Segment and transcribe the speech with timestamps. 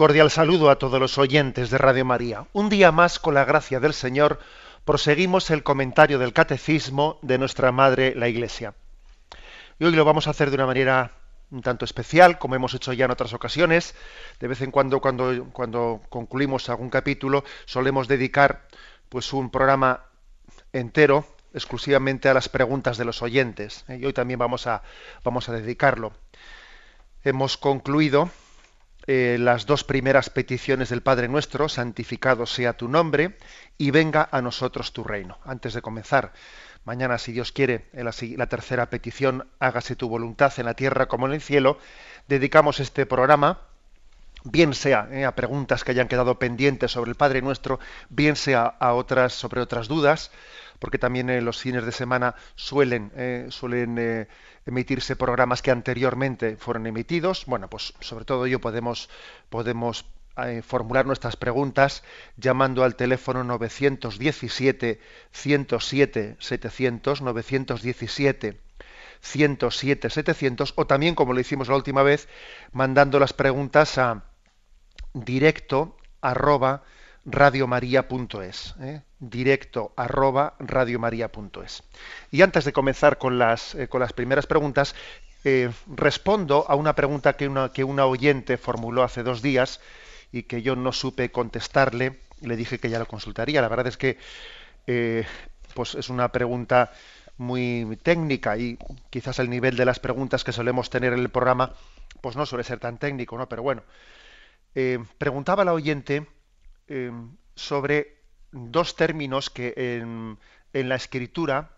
[0.00, 2.46] Cordial saludo a todos los oyentes de Radio María.
[2.54, 4.40] Un día más, con la gracia del Señor,
[4.86, 8.72] proseguimos el comentario del Catecismo de nuestra Madre, la Iglesia.
[9.78, 11.12] Y hoy lo vamos a hacer de una manera
[11.50, 13.94] un tanto especial, como hemos hecho ya en otras ocasiones.
[14.38, 18.68] De vez en cuando, cuando, cuando concluimos algún capítulo, solemos dedicar
[19.10, 20.06] pues un programa
[20.72, 23.84] entero exclusivamente a las preguntas de los oyentes.
[23.86, 23.98] ¿eh?
[24.00, 24.82] Y hoy también vamos a,
[25.22, 26.14] vamos a dedicarlo.
[27.22, 28.30] Hemos concluido
[29.06, 33.36] eh, las dos primeras peticiones del Padre Nuestro, santificado sea tu nombre
[33.78, 35.38] y venga a nosotros tu reino.
[35.44, 36.32] Antes de comenzar,
[36.84, 41.26] mañana, si Dios quiere, en la, tercera petición, hágase tu voluntad en la tierra como
[41.26, 41.78] en el cielo,
[42.28, 43.60] dedicamos este programa,
[44.44, 48.64] bien sea eh, a preguntas que hayan quedado pendientes sobre el Padre Nuestro, bien sea
[48.64, 50.30] a otras sobre otras dudas,
[50.80, 54.28] porque también en los fines de semana suelen, eh, suelen eh,
[54.66, 57.44] emitirse programas que anteriormente fueron emitidos.
[57.46, 59.08] Bueno, pues sobre todo ello podemos,
[59.50, 60.06] podemos
[60.38, 62.02] eh, formular nuestras preguntas
[62.36, 65.00] llamando al teléfono 917
[65.32, 68.60] 107 700 917
[69.20, 72.28] 107 700 o también como lo hicimos la última vez
[72.72, 74.24] mandando las preguntas a
[75.12, 76.84] directo arroba
[77.24, 79.02] radiomaria.es, ¿eh?
[79.18, 81.82] directo arroba radiomaria.es.
[82.30, 84.94] Y antes de comenzar con las, eh, con las primeras preguntas,
[85.44, 89.80] eh, respondo a una pregunta que una, que una oyente formuló hace dos días
[90.32, 93.60] y que yo no supe contestarle, le dije que ya lo consultaría.
[93.60, 94.18] La verdad es que
[94.86, 95.26] eh,
[95.74, 96.92] pues es una pregunta
[97.36, 101.72] muy técnica y quizás el nivel de las preguntas que solemos tener en el programa
[102.20, 103.48] pues no suele ser tan técnico, ¿no?
[103.48, 103.82] Pero bueno,
[105.16, 106.26] preguntaba la oyente
[106.90, 107.10] eh,
[107.54, 108.18] sobre
[108.52, 110.38] dos términos que en,
[110.72, 111.70] la escritura,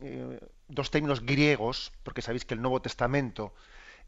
[0.00, 3.52] eh, dos términos griegos, porque sabéis que el Nuevo Testamento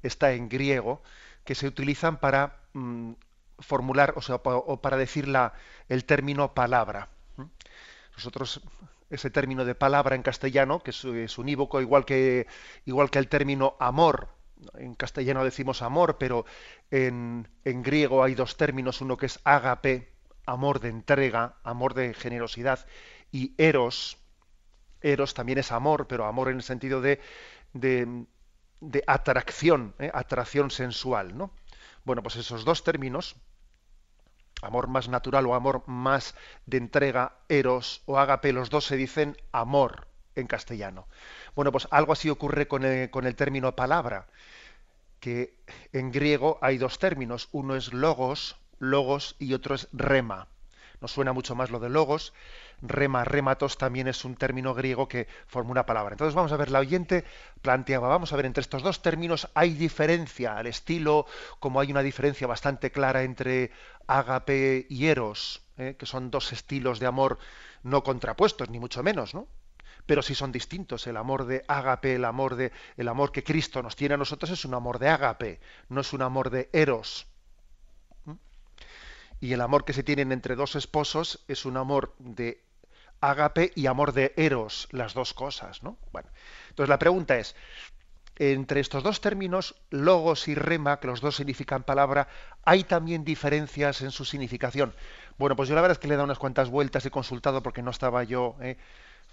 [0.03, 1.03] está en griego,
[1.45, 3.13] que se utilizan para mm,
[3.59, 5.53] formular, o sea, o para decir la,
[5.89, 7.09] el término palabra.
[8.17, 8.63] Nosotros
[9.13, 12.47] ese término de palabra en castellano, que es, unívoco, igual que,
[12.87, 14.29] igual que el término amor.
[14.79, 16.47] En castellano decimos amor, pero
[16.91, 20.12] en, en griego hay dos términos, uno que es ágape,
[20.47, 22.87] amor de entrega, amor de generosidad,
[23.31, 24.19] y eros,
[25.01, 27.21] eros también es amor, pero amor en el sentido de,
[27.73, 28.27] de,
[29.07, 30.11] atracción, ¿eh?
[30.13, 31.53] atracción sensual, ¿no?
[32.05, 33.37] Bueno, pues esos dos términos,
[34.61, 36.35] amor más natural o amor más
[36.67, 41.07] de entrega, eros o ágape, los dos se dicen amor en castellano.
[41.55, 44.27] Bueno, pues algo así ocurre con con el término palabra,
[45.21, 45.55] que
[45.93, 50.49] en griego hay dos términos, uno es logos, logos y otro es rema.
[51.01, 52.33] Nos suena mucho más lo de logos,
[52.81, 56.15] rema, rematos también es un término griego que forma una palabra.
[56.15, 57.25] Entonces vamos a ver, la oyente
[57.61, 61.27] planteaba, vamos a ver, entre estos dos términos hay diferencia al estilo,
[61.61, 63.71] como hay una diferencia bastante clara entre
[64.07, 65.97] ágape y eros, ¿eh?
[65.99, 67.39] que son dos estilos de amor
[67.85, 69.49] no contrapuestos, ni mucho menos, ¿no?
[70.07, 71.07] Pero sí son distintos.
[71.07, 74.51] El amor de ágape, el amor de, el amor que Cristo nos tiene a nosotros
[74.51, 77.32] es un amor de ágape, no es un amor de eros.
[79.43, 82.63] Y el amor que se tienen entre dos esposos es un amor de
[83.21, 85.99] ágape y amor de eros, las dos cosas, ¿no?
[86.13, 86.29] Bueno,
[86.71, 87.57] entonces la pregunta es,
[88.37, 92.29] entre estos dos términos, logos y rema, que los dos significan palabra,
[92.65, 94.95] ¿hay también diferencias en su significación?
[95.39, 97.63] Bueno, pues yo la verdad es que le he dado unas cuantas vueltas, he consultado
[97.63, 98.79] porque no estaba yo eh,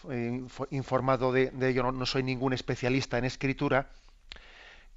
[0.09, 3.89] eh, info- informado de, ello, no, no soy ningún especialista en escritura,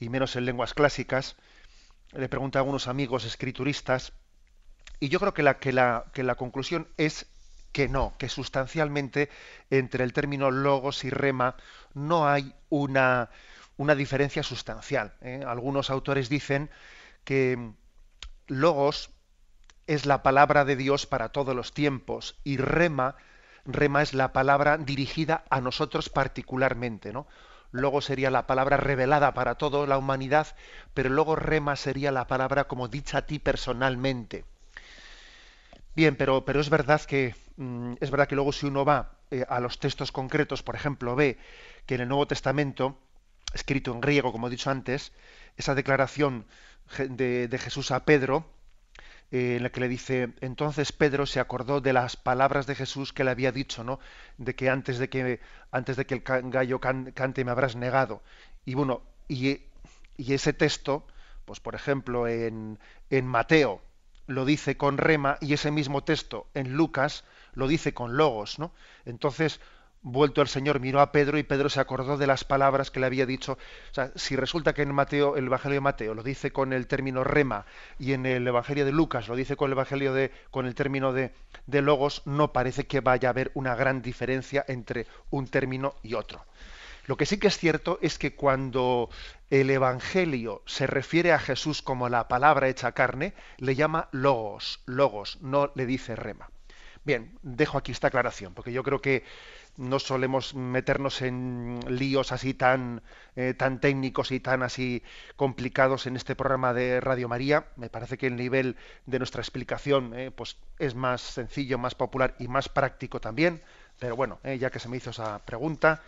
[0.01, 1.37] y menos en lenguas clásicas.
[2.13, 4.13] Le pregunté a algunos amigos escrituristas,
[5.01, 7.27] y yo creo que la, que la, que la conclusión es
[7.73, 9.31] que no, que sustancialmente
[9.71, 11.57] entre el término logos y rema
[11.95, 13.31] no hay una,
[13.77, 15.15] una diferencia sustancial.
[15.23, 15.43] ¿eh?
[15.47, 16.71] Algunos autores dicen
[17.25, 17.73] que
[18.47, 19.11] logos
[19.87, 23.17] es la palabra de Dios para todos los tiempos y rema,
[23.65, 27.27] rema es la palabra dirigida a nosotros particularmente, ¿no?
[27.73, 30.47] Luego sería la palabra revelada para toda la humanidad,
[30.93, 34.45] pero luego rema sería la palabra como dicha a ti personalmente.
[35.95, 39.45] Bien, pero, pero es verdad que mm, es verdad que luego si uno va eh,
[39.49, 41.39] a los textos concretos, por ejemplo, ve
[41.87, 42.99] que en el Nuevo Testamento,
[43.55, 45.13] escrito en griego, como he dicho antes,
[45.57, 46.47] esa declaración
[46.99, 48.47] de, de Jesús a Pedro,
[49.33, 53.13] eh, en la que le dice, entonces Pedro se acordó de las palabras de Jesús
[53.13, 54.01] que le había dicho, ¿no?
[54.39, 55.41] De que antes de que
[55.73, 58.23] antes de que el gallo cante me habrás negado.
[58.65, 59.63] Y bueno, y,
[60.17, 61.07] y ese texto,
[61.45, 62.79] pues por ejemplo en,
[63.11, 63.83] en Mateo
[64.27, 67.25] lo dice con rema y ese mismo texto en Lucas
[67.55, 68.73] lo dice con logos, ¿no?
[69.05, 69.61] Entonces
[70.03, 73.07] vuelto el Señor miró a Pedro y Pedro se acordó de las palabras que le
[73.07, 73.53] había dicho.
[73.53, 76.87] O sea, si resulta que en Mateo, el Evangelio de Mateo lo dice con el
[76.87, 77.67] término rema
[77.99, 81.13] y en el Evangelio de Lucas lo dice con el Evangelio de, con el término
[81.13, 81.33] de,
[81.67, 86.15] de logos, no parece que vaya a haber una gran diferencia entre un término y
[86.15, 86.45] otro.
[87.07, 89.11] Lo que sí que es cierto es que cuando
[89.51, 95.39] el Evangelio se refiere a Jesús como la palabra hecha carne, le llama logos, logos,
[95.41, 96.51] no le dice rema.
[97.05, 99.25] Bien, dejo aquí esta aclaración, porque yo creo que
[99.77, 103.03] no solemos meternos en líos así tan,
[103.37, 105.03] eh, tan técnicos y tan así
[105.35, 107.67] complicados en este programa de Radio María.
[107.77, 108.77] Me parece que el nivel
[109.07, 113.63] de nuestra explicación eh, pues es más sencillo, más popular y más práctico también.
[113.99, 116.03] Pero bueno, eh, ya que se me hizo esa pregunta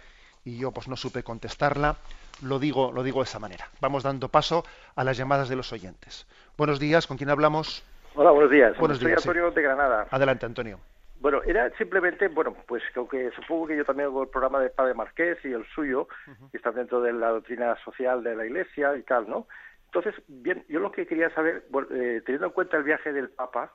[0.45, 1.97] y yo pues no supe contestarla,
[2.43, 3.69] lo digo, lo digo de esa manera.
[3.81, 4.65] Vamos dando paso
[4.95, 6.27] a las llamadas de los oyentes.
[6.57, 7.85] Buenos días, ¿con quién hablamos?
[8.15, 8.77] Hola, buenos días.
[8.79, 10.07] Buenos Soy días, Antonio de Granada.
[10.11, 10.79] Adelante, Antonio.
[11.21, 14.95] Bueno, era simplemente, bueno, pues que supongo que yo también hago el programa de Padre
[14.95, 16.07] Marqués y el suyo,
[16.51, 19.47] que está dentro de la doctrina social de la Iglesia y tal, ¿no?
[19.87, 23.73] Entonces, bien, yo lo que quería saber, eh, teniendo en cuenta el viaje del Papa,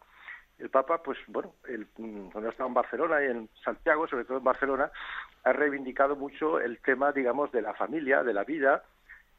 [0.59, 1.87] el Papa, pues bueno, el,
[2.31, 4.91] cuando estaba en Barcelona y en Santiago, sobre todo en Barcelona,
[5.43, 8.83] ha reivindicado mucho el tema, digamos, de la familia, de la vida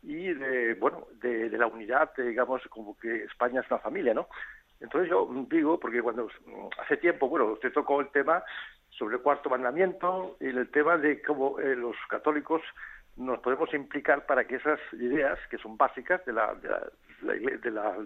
[0.02, 4.28] y de, bueno, de, de la unidad, digamos, como que España es una familia, ¿no?
[4.80, 6.28] Entonces yo digo, porque cuando
[6.78, 8.42] hace tiempo, bueno, usted tocó el tema
[8.88, 12.62] sobre el cuarto mandamiento y el tema de cómo eh, los católicos
[13.16, 16.80] nos podemos implicar para que esas ideas, que son básicas de la, de la,
[17.22, 17.96] de la,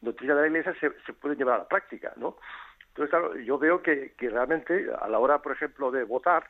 [0.00, 2.36] doctrina de la Iglesia, se, se, pueden llevar a la práctica, ¿no?
[2.88, 6.44] Entonces, claro, yo veo que, que realmente a la hora, por ejemplo, de votar,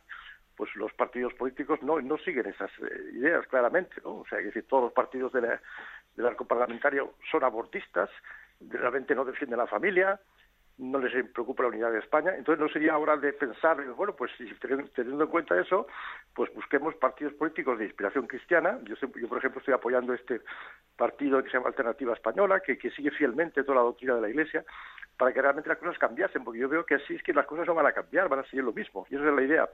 [0.56, 4.16] pues los partidos políticos no, siguen esas eh, ideas claramente, ¿no?
[4.16, 5.60] O sea, que decir, todos los partidos de la,
[6.16, 8.10] del arco parlamentario son abortistas,
[8.60, 10.20] realmente no defienden la familia,
[10.80, 12.34] no les preocupa la unidad de España.
[12.36, 15.86] Entonces no sería hora de pensar, bueno, pues si teniendo en cuenta eso,
[16.34, 18.78] pues busquemos partidos políticos de inspiración cristiana.
[18.84, 20.40] Yo, yo por ejemplo, estoy apoyando este
[20.96, 24.30] partido que se llama Alternativa Española, que, que sigue fielmente toda la doctrina de la
[24.30, 24.64] Iglesia,
[25.18, 27.66] para que realmente las cosas cambiasen, porque yo veo que así es que las cosas
[27.66, 29.06] no van a cambiar, van a seguir lo mismo.
[29.10, 29.68] Y esa es la idea.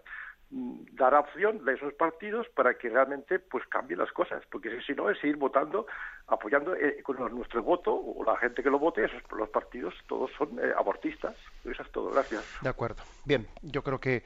[0.48, 4.93] Mm, dar opción a esos partidos para que realmente pues cambien las cosas, porque si
[4.93, 5.88] no es seguir votando,
[6.28, 10.31] apoyando eh, con nuestro voto o la gente que lo vote, esos los partidos todos
[10.38, 11.34] son eh, abortistas.
[11.64, 12.44] Eso es todo, gracias.
[12.62, 13.02] De acuerdo.
[13.25, 14.22] Bien, yo creo que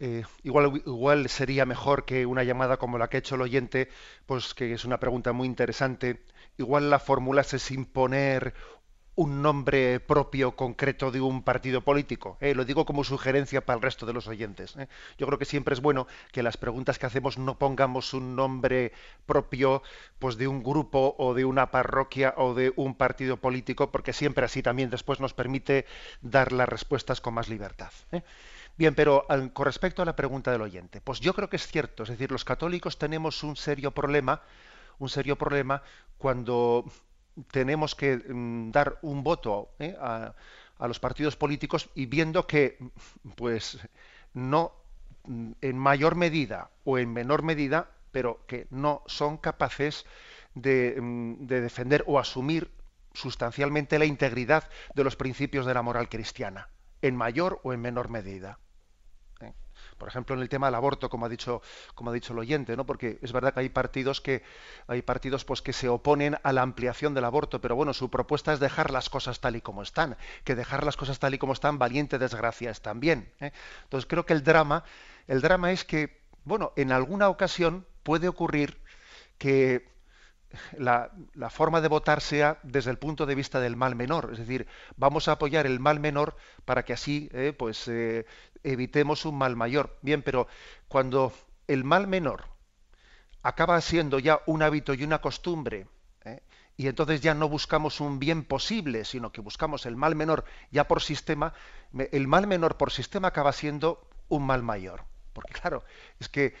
[0.00, 3.88] eh, igual, igual sería mejor que una llamada como la que ha hecho el oyente,
[4.26, 6.24] pues que es una pregunta muy interesante.
[6.58, 8.52] Igual la fórmula es sin poner
[9.14, 12.38] un nombre propio concreto de un partido político.
[12.40, 12.54] ¿eh?
[12.54, 14.74] Lo digo como sugerencia para el resto de los oyentes.
[14.76, 14.88] ¿eh?
[15.18, 18.92] Yo creo que siempre es bueno que las preguntas que hacemos no pongamos un nombre
[19.26, 19.82] propio
[20.18, 24.46] pues de un grupo o de una parroquia o de un partido político, porque siempre
[24.46, 25.84] así también después nos permite
[26.22, 27.92] dar las respuestas con más libertad.
[28.12, 28.22] ¿eh?
[28.78, 32.04] Bien, pero con respecto a la pregunta del oyente, pues yo creo que es cierto,
[32.04, 34.40] es decir, los católicos tenemos un serio problema,
[34.98, 35.82] un serio problema
[36.16, 36.86] cuando
[37.50, 39.96] tenemos que mm, dar un voto ¿eh?
[40.00, 40.34] a,
[40.80, 42.78] los partidos políticos y viendo que
[43.36, 43.78] pues
[44.34, 44.72] no
[45.24, 50.04] mm, en mayor medida o en menor medida pero que no son capaces
[50.54, 52.70] mm, de defender o asumir
[53.14, 56.68] sustancialmente la integridad de los principios de la moral cristiana
[57.00, 58.58] en mayor o en menor medida
[60.02, 61.62] por ejemplo, en el tema del aborto, como ha dicho,
[61.94, 62.84] como ha dicho el oyente, ¿no?
[62.84, 64.42] Porque es verdad que hay partidos que
[64.88, 68.52] hay partidos pues que se oponen a la ampliación del aborto, pero bueno, su propuesta
[68.52, 71.52] es dejar las cosas tal y como están, que dejar las cosas tal y como
[71.52, 73.32] están, valiente desgracia es también.
[73.38, 73.52] ¿eh?
[73.84, 74.82] Entonces creo que el drama,
[75.28, 78.82] el drama es que, bueno, en alguna ocasión puede ocurrir
[79.38, 79.86] que
[80.78, 84.38] la, la, forma de votar sea desde el punto de vista del mal menor, es
[84.38, 84.66] decir,
[84.96, 88.26] vamos a apoyar el mal menor para que así eh, pues eh,
[88.64, 89.98] evitemos un mal mayor.
[90.02, 90.46] Bien, pero
[90.88, 91.32] cuando
[91.68, 92.44] el mal menor
[93.42, 95.86] acaba siendo ya un hábito y una costumbre,
[96.24, 96.42] eh,
[96.76, 100.88] y entonces ya no buscamos un bien posible, sino que buscamos el mal menor ya
[100.88, 101.52] por sistema,
[102.12, 105.04] el mal menor por sistema acaba siendo un mal mayor.
[105.32, 105.84] Porque claro,
[106.20, 106.54] es que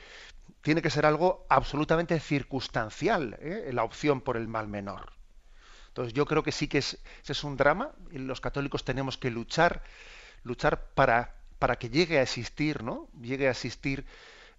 [0.60, 3.70] tiene que ser algo absolutamente circunstancial, ¿eh?
[3.72, 5.12] la opción por el mal menor.
[5.88, 9.18] Entonces yo creo que sí que es, ese es un drama y los católicos tenemos
[9.18, 9.82] que luchar
[10.44, 13.06] luchar para, para que llegue a existir, ¿no?
[13.20, 14.04] Llegue a existir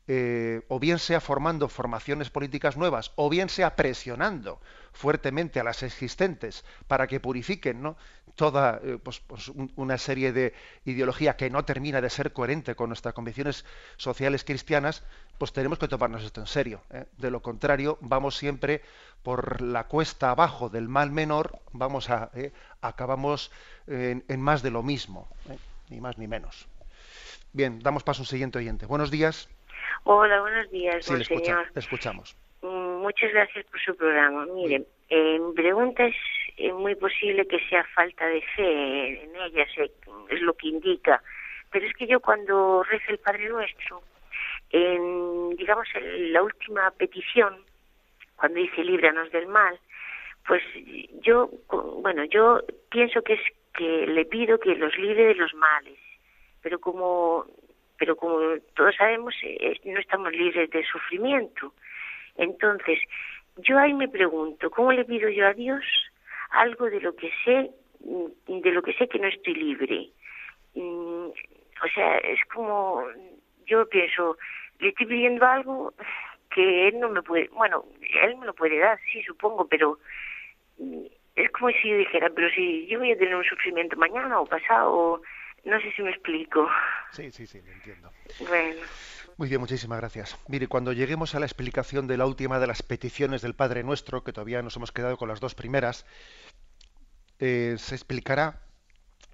[0.07, 4.61] eh, o bien sea formando formaciones políticas nuevas, o bien sea presionando
[4.93, 7.97] fuertemente a las existentes para que purifiquen ¿no?
[8.35, 10.53] toda eh, pues, pues una serie de
[10.85, 13.65] ideología que no termina de ser coherente con nuestras convicciones
[13.97, 15.03] sociales cristianas,
[15.37, 16.83] pues tenemos que tomarnos esto en serio.
[16.89, 17.03] ¿eh?
[17.17, 18.81] De lo contrario, vamos siempre
[19.23, 22.31] por la cuesta abajo del mal menor, vamos a
[22.79, 23.51] acabamos
[23.87, 25.27] en, en, más de lo mismo,
[25.89, 26.65] ni más ni menos.
[27.53, 28.87] Bien, damos paso a un siguiente oyente.
[28.87, 29.47] Buenos días.
[30.05, 31.67] Hola, buenos días, sí, monseñor.
[31.73, 32.35] Le, escuchamos.
[32.63, 34.47] Mm, muchas gracias por su programa.
[34.47, 36.15] Mire, eh, mi pregunta es
[36.57, 39.67] eh, muy posible que sea falta de fe en ella,
[40.29, 41.21] es lo que indica.
[41.69, 44.01] Pero es que yo cuando rezo el Padre Nuestro,
[44.71, 47.57] en, digamos, en la última petición,
[48.35, 49.79] cuando dice líbranos del mal,
[50.47, 50.63] pues
[51.21, 51.51] yo,
[52.01, 53.41] bueno, yo pienso que es
[53.75, 55.99] que le pido que los libre de los males,
[56.63, 57.45] pero como
[57.97, 58.39] pero como
[58.75, 61.73] todos sabemos, eh, no estamos libres de sufrimiento.
[62.35, 62.99] Entonces,
[63.57, 65.83] yo ahí me pregunto, ¿cómo le pido yo a Dios
[66.49, 70.09] algo de lo que sé, mm, de lo que sé que no estoy libre?
[70.75, 73.05] Mm, o sea, es como,
[73.67, 74.37] yo pienso,
[74.79, 75.93] le estoy pidiendo algo
[76.49, 77.85] que él no me puede, bueno,
[78.23, 79.99] él me lo puede dar, sí, supongo, pero
[80.77, 81.05] mm,
[81.35, 84.45] es como si yo dijera, pero si yo voy a tener un sufrimiento mañana o
[84.45, 85.21] pasado,
[85.63, 86.67] no sé si me explico.
[87.11, 88.11] Sí, sí, sí, lo entiendo.
[88.47, 88.81] Bueno.
[89.37, 90.37] Muy bien, muchísimas gracias.
[90.47, 94.23] Mire, cuando lleguemos a la explicación de la última de las peticiones del Padre Nuestro,
[94.23, 96.05] que todavía nos hemos quedado con las dos primeras,
[97.39, 98.61] eh, se explicará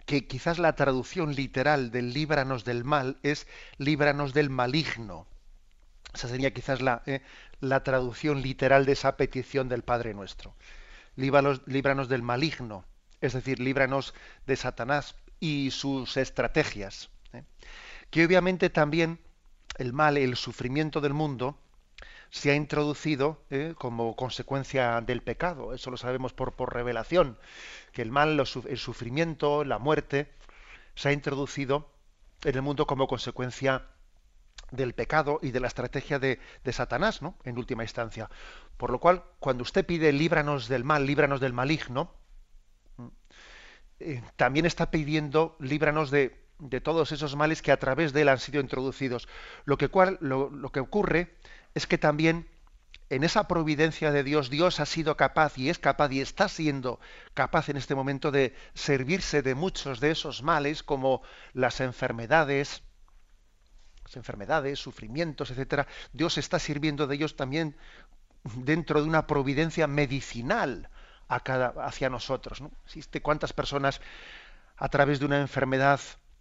[0.06, 5.28] que quizás la traducción literal del líbranos del mal es líbranos del maligno.
[6.14, 7.22] Esa sería quizás la, eh,
[7.60, 10.56] la traducción literal de esa petición del Padre Nuestro.
[11.16, 12.86] Líbranos, líbranos del maligno,
[13.22, 14.14] es decir, líbranos
[14.48, 17.10] de Satanás, y sus estrategias.
[17.34, 17.44] ¿eh?
[18.10, 19.20] Que obviamente también
[19.78, 21.58] el mal, el sufrimiento del mundo,
[22.32, 23.74] se ha introducido ¿eh?
[23.78, 25.74] como consecuencia del pecado.
[25.74, 27.38] Eso lo sabemos por, por revelación,
[27.92, 30.32] que el mal, el sufrimiento, la muerte,
[30.96, 31.90] se ha introducido
[32.44, 33.86] en el mundo como consecuencia
[34.72, 37.36] del pecado y de la estrategia de, de, Satanás, ¿no?
[37.44, 38.30] En última instancia.
[38.78, 42.14] Por lo cual, cuando usted pide líbranos del mal, líbranos del maligno,
[44.00, 48.30] eh, también está pidiendo líbranos de, de, todos esos males que a través de él
[48.30, 49.28] han sido introducidos.
[49.66, 49.90] Lo que,
[50.22, 51.36] lo, que ocurre
[51.74, 52.48] es que también
[53.10, 57.00] en esa providencia de Dios, Dios ha sido capaz y es capaz y está siendo
[57.34, 61.22] capaz en este momento de servirse de muchos de esos males, como
[61.54, 62.84] las enfermedades,
[64.16, 65.88] enfermedades, sufrimientos, etcétera.
[66.14, 67.76] Dios está sirviendo de ellos también
[68.56, 70.90] dentro de una providencia medicinal
[71.30, 72.62] hacia nosotros.
[72.62, 72.72] ¿no?
[72.86, 74.02] ¿Existe cuántas personas
[74.78, 76.00] a través de una enfermedad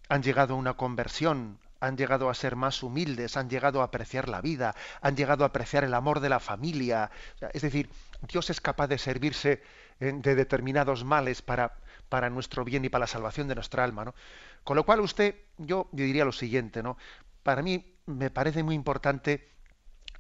[0.09, 4.29] han llegado a una conversión, han llegado a ser más humildes, han llegado a apreciar
[4.29, 7.11] la vida, han llegado a apreciar el amor de la familia.
[7.53, 7.91] Es decir,
[8.23, 9.63] Dios es capaz de servirse
[10.01, 11.77] eh, de determinados males para,
[12.09, 14.05] para nuestro bien y para la salvación de nuestra alma.
[14.07, 14.15] ¿no?
[14.65, 16.97] Con lo cual usted, yo diría lo siguiente, ¿no?
[17.43, 19.49] Para mí me parece muy importante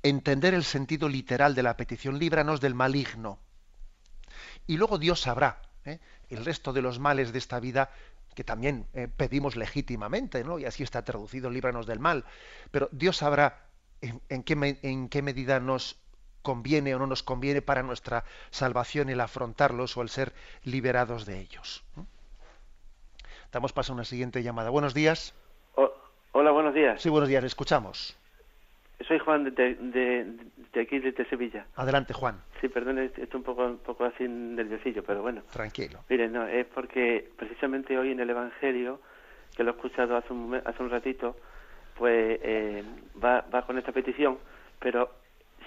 [0.02, 3.40] entender el sentido literal de la petición, líbranos del maligno
[4.68, 5.98] y luego Dios sabrá ¿eh?
[6.30, 7.90] el resto de los males de esta vida
[8.36, 10.60] que también eh, pedimos legítimamente, ¿no?
[10.60, 12.24] Y así está traducido, líbranos del mal.
[12.70, 13.66] Pero Dios sabrá
[14.00, 15.98] en, qué, en qué medida nos
[16.42, 21.40] conviene o no nos conviene para nuestra salvación el afrontarlos o el ser liberados de
[21.40, 21.82] ellos.
[23.50, 24.70] Damos paso a una siguiente llamada.
[24.70, 25.34] Buenos días.
[26.32, 27.00] hola, buenos días.
[27.02, 28.17] Sí, buenos días, escuchamos.
[29.06, 30.26] Soy Juan de, de,
[30.72, 31.66] de aquí, de Sevilla.
[31.76, 32.40] Adelante, Juan.
[32.60, 35.42] Sí, perdón, estoy un poco, un poco así nerviosillo, pero bueno.
[35.52, 36.00] Tranquilo.
[36.08, 39.00] Miren, no, es porque precisamente hoy en el Evangelio,
[39.56, 41.36] que lo he escuchado hace un, hace un ratito,
[41.96, 42.82] pues eh,
[43.22, 44.38] va, va con esta petición,
[44.80, 45.10] pero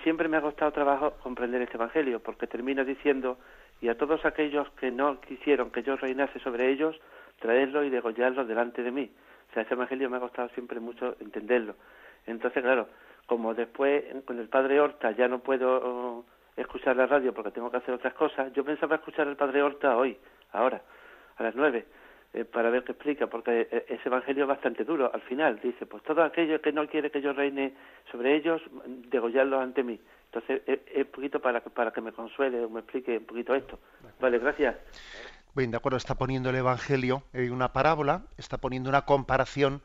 [0.04, 3.38] siempre me ha costado trabajo comprender este Evangelio, porque termina diciendo,
[3.80, 7.00] y a todos aquellos que no quisieron que yo reinase sobre ellos,
[7.40, 9.10] traerlo y degollarlo delante de mí.
[9.50, 11.76] O sea, ese Evangelio me ha costado siempre mucho entenderlo.
[12.28, 12.88] Entonces, claro,
[13.32, 16.26] como después con el padre Horta ya no puedo
[16.58, 19.96] escuchar la radio porque tengo que hacer otras cosas, yo pensaba escuchar al padre Horta
[19.96, 20.18] hoy,
[20.52, 20.82] ahora,
[21.38, 21.86] a las nueve,
[22.34, 25.10] eh, para ver qué explica, porque eh, ese evangelio es bastante duro.
[25.14, 27.74] Al final dice, pues todo aquello que no quiere que yo reine
[28.12, 28.62] sobre ellos,
[29.10, 29.98] degollarlos ante mí.
[30.26, 33.80] Entonces, es, un poquito para, para que me consuele o me explique un poquito esto.
[34.20, 34.76] Vale, gracias.
[35.56, 39.82] Bien, de acuerdo, está poniendo el Evangelio en una parábola, está poniendo una comparación,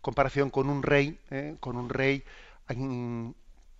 [0.00, 2.24] comparación con un rey, eh, con un rey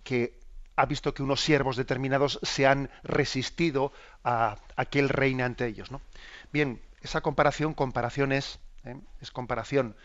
[0.03, 0.39] que
[0.75, 3.91] ha visto que unos siervos determinados se han resistido
[4.23, 5.91] a, aquel reine ante ellos.
[5.91, 6.01] ¿no?
[6.51, 8.99] Bien, esa comparación, comparación es ¿eh?
[9.21, 9.95] es comparación.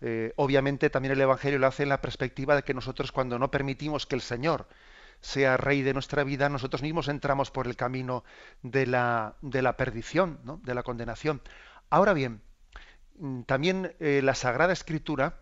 [0.00, 3.50] Eh, obviamente también el Evangelio lo hace en la perspectiva de que nosotros cuando no
[3.50, 4.68] permitimos que el Señor
[5.20, 8.24] sea rey de nuestra vida, nosotros mismos entramos por el camino
[8.62, 10.60] de la, de la perdición, ¿no?
[10.64, 11.40] de la condenación.
[11.90, 12.42] Ahora bien,
[13.18, 15.40] mm, también eh, la Sagrada Escritura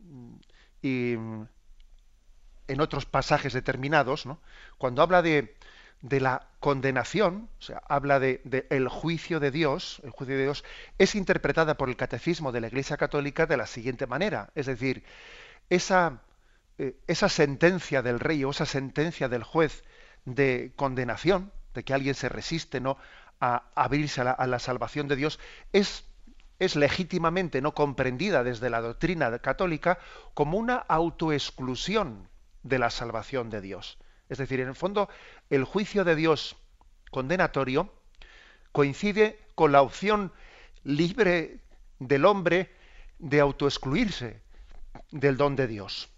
[0.00, 0.34] mm,
[0.82, 1.14] y
[2.70, 4.26] en otros pasajes determinados,
[4.78, 5.56] cuando habla de,
[6.02, 10.64] la condenación, o sea, habla de, el juicio de Dios, el juicio de Dios
[10.96, 15.02] es interpretada por el catecismo de la Iglesia Católica de la siguiente manera, es decir,
[15.68, 16.22] esa,
[16.78, 16.94] eh,
[17.28, 19.82] sentencia del rey o esa sentencia del juez
[20.24, 22.98] de condenación, de que alguien se resiste ¿no?
[23.40, 25.40] a abrirse a la, salvación de Dios,
[25.72, 26.04] es
[26.76, 29.98] legítimamente no comprendida desde la doctrina católica
[30.34, 32.29] como una autoexclusión
[32.62, 33.98] de la salvación de Dios.
[34.28, 35.08] Es decir, en el fondo,
[35.48, 36.56] el juicio de Dios
[37.10, 37.92] condenatorio
[38.72, 40.32] coincide con la opción
[40.84, 41.60] libre
[41.98, 42.70] del hombre
[43.18, 44.40] de autoexcluirse
[45.10, 46.08] del don de Dios.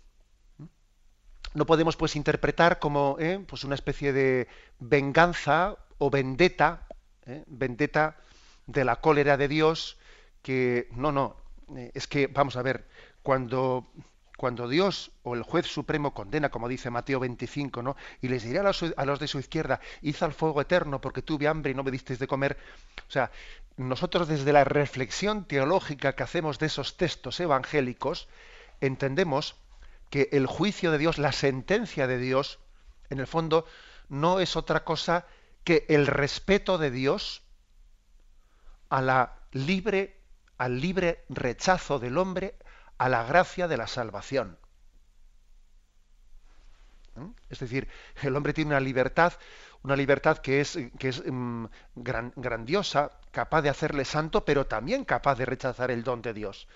[1.55, 6.87] No podemos pues interpretar como eh, pues una especie de venganza o vendetta,
[7.27, 8.17] eh, vendetta
[8.67, 9.99] de la cólera de Dios,
[10.41, 11.37] que no, no,
[11.77, 12.89] eh, es que vamos a ver,
[13.23, 13.93] cuando
[14.43, 17.95] cuando Dios o el juez supremo condena, como dice Mateo 25, ¿no?
[18.21, 21.71] y les dirá a los, de su izquierda, id al fuego eterno porque tuve hambre
[21.71, 22.59] y no me disteis de comer.
[23.07, 23.31] O sea,
[23.77, 28.27] nosotros desde la reflexión teológica que hacemos de esos textos evangélicos,
[28.81, 29.55] entendemos
[30.11, 32.59] que el juicio de Dios, la sentencia de Dios,
[33.11, 33.65] en el fondo,
[34.09, 35.25] no es otra cosa
[35.63, 37.43] que el respeto de Dios
[38.89, 40.17] a la libre,
[40.59, 42.57] al libre rechazo del hombre
[43.03, 44.57] a la gracia de la salvación.
[47.17, 47.31] ¿Mm?
[47.51, 47.89] Es decir,
[48.23, 49.33] el hombre tiene una libertad,
[49.83, 51.65] una libertad que es, que es mm,
[51.97, 56.69] grandiosa, capaz de hacerle santo, pero también capaz de rechazar el don de Dios.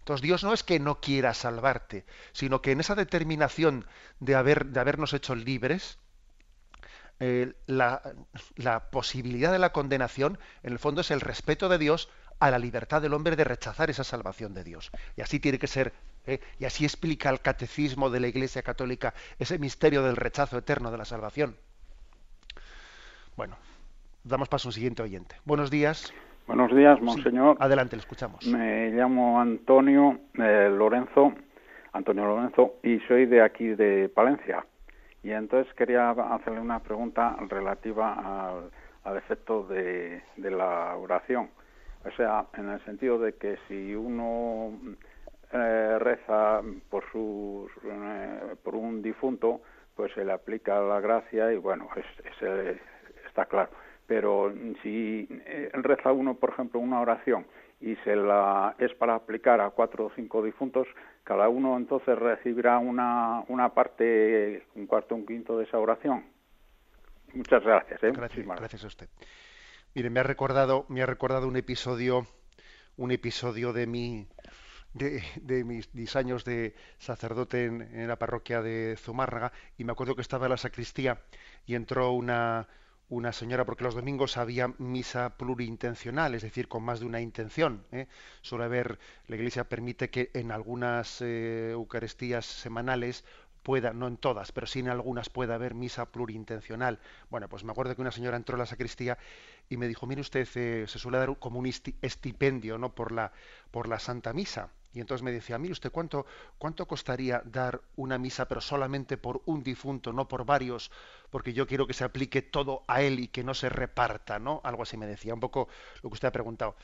[0.00, 3.86] Entonces Dios no es que no quiera salvarte, sino que en esa determinación
[4.20, 5.98] de, haber, de habernos hecho libres,
[7.18, 8.02] eh, la,
[8.56, 12.58] la posibilidad de la condenación, en el fondo, es el respeto de Dios a la
[12.58, 14.90] libertad del hombre de rechazar esa salvación de Dios.
[15.16, 15.92] Y así tiene que ser,
[16.26, 16.40] ¿eh?
[16.58, 20.98] y así explica el catecismo de la Iglesia Católica ese misterio del rechazo eterno de
[20.98, 21.56] la salvación.
[23.36, 23.56] Bueno,
[24.24, 25.36] damos paso a un siguiente oyente.
[25.44, 26.12] Buenos días.
[26.46, 27.56] Buenos días, monseñor.
[27.60, 28.46] adelante, le escuchamos.
[28.46, 31.32] Me llamo Antonio eh, Lorenzo,
[31.92, 34.66] Antonio Lorenzo, y soy de aquí de Palencia.
[35.22, 38.50] Y entonces quería hacerle una pregunta relativa
[39.04, 41.48] al, efecto de la oración.
[42.04, 44.72] O sea, en el sentido de que si uno
[45.52, 49.60] eh, reza por, su, eh, por un difunto,
[49.94, 52.42] pues se le aplica la gracia y bueno, es,
[53.26, 53.70] está claro.
[54.06, 57.46] Pero si eh, reza uno, por ejemplo, una oración
[57.80, 60.86] y se la es para aplicar a cuatro o cinco difuntos,
[61.24, 66.24] cada uno entonces recibirá una, una parte, un cuarto, un quinto de esa oración.
[67.34, 68.02] Muchas gracias.
[68.02, 68.12] ¿eh?
[68.14, 69.08] Gracias, gracias a usted.
[69.94, 72.26] Mire, me ha recordado, me ha recordado un episodio,
[72.96, 74.26] un episodio de mi,
[74.94, 80.46] de, mis, años de sacerdote en, la parroquia de Zumárraga y me acuerdo que estaba
[80.46, 81.20] en la sacristía
[81.66, 82.68] y entró una,
[83.10, 87.84] una señora, porque los domingos había misa plurintencional, es decir, con más de una intención.
[87.92, 88.06] ¿eh?
[88.40, 93.26] Suele haber, la Iglesia permite que en algunas eh, Eucaristías semanales
[93.62, 96.98] pueda, no en todas, pero sí en algunas pueda haber misa plurintencional.
[97.30, 99.18] Bueno, pues me acuerdo que una señora entró a la sacristía
[99.68, 102.94] y me dijo, mire usted, eh, se suele dar como un estipendio ¿no?
[102.94, 103.32] por, la,
[103.70, 104.70] por la Santa Misa.
[104.94, 106.26] Y entonces me decía, mire usted, ¿cuánto,
[106.58, 110.90] ¿cuánto costaría dar una misa, pero solamente por un difunto, no por varios?
[111.30, 114.60] Porque yo quiero que se aplique todo a él y que no se reparta, ¿no?
[114.64, 115.68] Algo así me decía, un poco
[116.02, 116.76] lo que usted ha preguntado.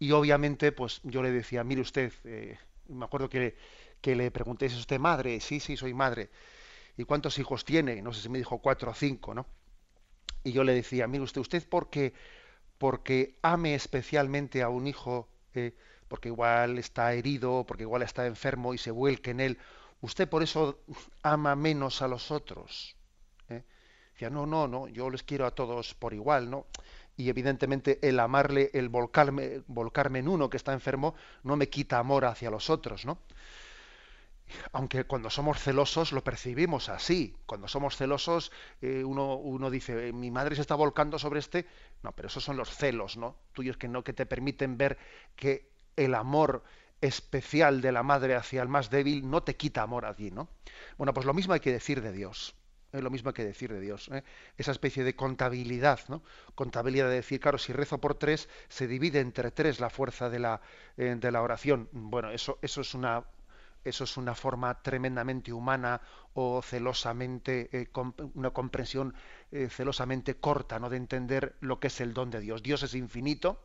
[0.00, 3.56] Y obviamente, pues yo le decía, mire usted, eh, me acuerdo que
[4.02, 5.40] que le pregunté, ¿es usted madre?
[5.40, 6.28] Sí, sí, soy madre.
[6.96, 8.02] ¿Y cuántos hijos tiene?
[8.02, 9.46] No sé si me dijo cuatro o cinco, ¿no?
[10.44, 12.12] Y yo le decía, mire usted, usted porque,
[12.78, 15.72] porque ame especialmente a un hijo, eh,
[16.08, 19.58] porque igual está herido, porque igual está enfermo y se vuelque en él,
[20.00, 20.80] usted por eso
[21.22, 22.96] ama menos a los otros.
[23.48, 23.62] ¿eh?
[24.12, 26.66] Decía, no, no, no, yo les quiero a todos por igual, ¿no?
[27.16, 31.98] Y evidentemente el amarle, el volcarme, volcarme en uno que está enfermo, no me quita
[31.98, 33.18] amor hacia los otros, ¿no?
[34.72, 37.36] Aunque cuando somos celosos lo percibimos así.
[37.46, 41.66] Cuando somos celosos, eh, uno, dice, eh, mi madre se está volcando sobre este.
[42.02, 43.36] No, pero esos son los celos, ¿no?
[43.52, 44.98] Tuyos que no, que te permiten ver
[45.36, 46.62] que el amor
[47.00, 50.48] especial de la madre hacia el más débil no te quita amor allí, ¿no?
[50.96, 52.54] Bueno, pues lo mismo hay que decir de Dios.
[52.92, 54.08] es lo mismo que decir de Dios.
[54.12, 54.22] ¿eh?
[54.56, 56.22] Esa especie de contabilidad, ¿no?
[56.54, 60.38] Contabilidad de decir, claro, si rezo por tres, se divide entre tres la fuerza de
[60.38, 60.60] la,
[60.96, 61.88] eh, de la oración.
[61.92, 63.24] Bueno, eso, eso es una
[63.84, 66.00] eso es una forma tremendamente humana
[66.34, 67.88] o celosamente eh,
[68.34, 69.14] una comprensión
[69.70, 73.60] celosamente corta no de entender lo que es el don de Dios Dios es infinito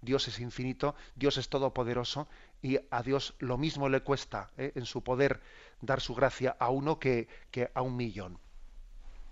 [0.00, 2.28] Dios es infinito Dios es todopoderoso
[2.62, 5.40] y a Dios lo mismo le cuesta en su poder
[5.80, 8.38] dar su gracia a uno que, que a un millón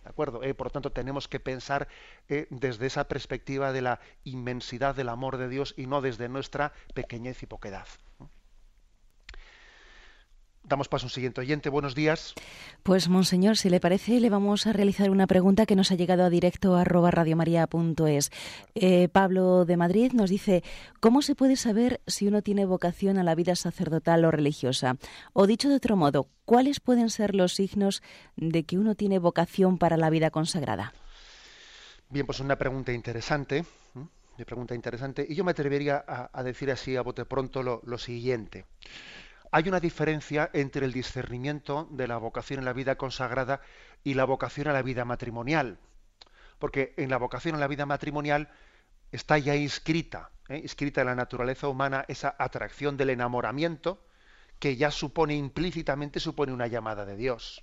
[0.05, 0.43] ¿De acuerdo?
[0.43, 1.89] Eh, por lo tanto, tenemos que pensar
[2.29, 6.73] eh, desde esa perspectiva de la inmensidad del amor de Dios y no desde nuestra
[6.93, 7.87] pequeñez y poquedad.
[10.67, 11.69] Damos paso a un siguiente oyente.
[11.69, 12.33] Buenos días.
[12.83, 16.25] Pues, Monseñor, si le parece, le vamos a realizar una pregunta que nos ha llegado
[16.25, 18.31] a directo a radiomaria.es.
[18.75, 20.65] Eh, Pablo de Madrid nos dice,
[21.01, 24.97] ¿cómo se puede saber si uno tiene vocación a la vida sacerdotal o religiosa?
[25.35, 28.03] O dicho de otro modo, ¿cuáles pueden ser los signos
[28.37, 30.95] de que uno tiene vocación para la vida consagrada?
[32.09, 33.67] Bien, pues una pregunta interesante.
[33.95, 35.27] Una pregunta interesante.
[35.29, 38.65] Y yo me atrevería a, decir así a bote pronto lo siguiente
[39.55, 43.61] hay una diferencia entre el discernimiento de la vocación en la vida consagrada
[44.03, 45.79] y la vocación a la vida matrimonial.
[46.59, 48.49] Porque en la vocación a la vida matrimonial
[49.13, 50.59] está ya inscrita, ¿eh?
[50.59, 54.05] inscrita en la naturaleza humana esa atracción del enamoramiento
[54.59, 57.63] que ya supone implícitamente supone una llamada de Dios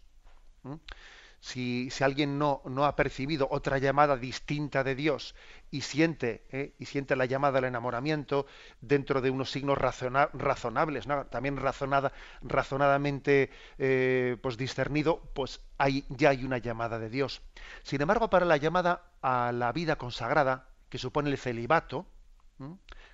[1.41, 5.33] si, alguien no, no, ha percibido otra llamada distinta de Dios
[5.71, 6.75] y siente, ¿eh?
[6.77, 8.45] y siente la llamada al enamoramiento
[8.79, 13.49] dentro de unos signos razonables, también razonada, razonadamente
[13.79, 17.41] eh, pues discernido, pues hay, ya hay una llamada de Dios.
[17.81, 22.05] Sin embargo, para la llamada a la vida consagrada, que supone el celibato,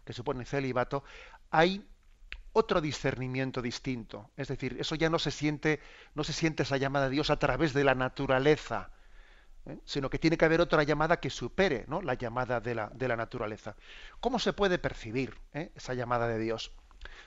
[0.03, 1.05] que supone el celibato,
[1.49, 1.87] hay
[2.57, 4.31] otro discernimiento distinto.
[4.35, 5.79] Es decir, eso ya no se siente,
[6.15, 8.89] no se siente esa llamada de Dios a través de la naturaleza,
[9.67, 9.77] ¿eh?
[9.85, 12.01] sino que tiene que haber otra llamada que supere ¿no?
[12.01, 13.75] la llamada de la, de la, naturaleza.
[14.19, 15.71] ¿Cómo se puede percibir ¿eh?
[15.75, 16.71] esa llamada de Dios?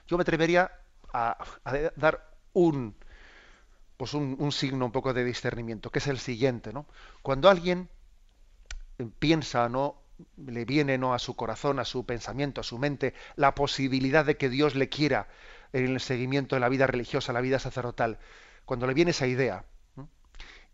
[0.09, 0.73] Yo me atrevería
[1.12, 1.38] a,
[1.95, 2.97] dar un,
[3.97, 6.73] pues un, un, signo un poco de discernimiento, que es el siguiente.
[6.73, 6.87] ¿no?
[7.23, 7.88] Cuando alguien
[9.21, 10.03] piensa ¿no?
[10.37, 11.14] Le viene ¿no?
[11.14, 14.88] a su corazón, a su pensamiento, a su mente, la posibilidad de que Dios le
[14.88, 15.28] quiera
[15.72, 18.18] en el seguimiento de la vida religiosa, la vida sacerdotal,
[18.64, 19.64] cuando le viene esa idea,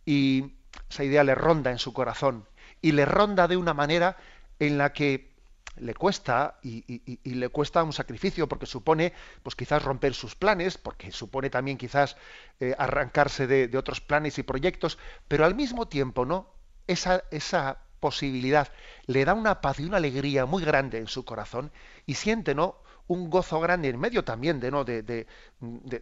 [0.05, 0.53] y
[0.89, 2.47] esa idea le ronda en su corazón,
[2.81, 4.17] y le ronda de una manera
[4.59, 5.35] en la que
[5.77, 6.85] le cuesta y,
[7.25, 12.17] le cuesta un sacrificio porque supone pues quizás romper sus planes porque supone también quizás
[12.61, 14.97] eh, arrancarse de, de, otros planes y proyectos
[15.29, 16.49] pero al mismo tiempo no
[16.87, 18.69] esa, esa posibilidad
[19.07, 21.73] le da una paz y una alegría muy grande en su corazón
[22.07, 22.77] y siente no
[23.09, 25.27] un gozo grande en medio también de no de,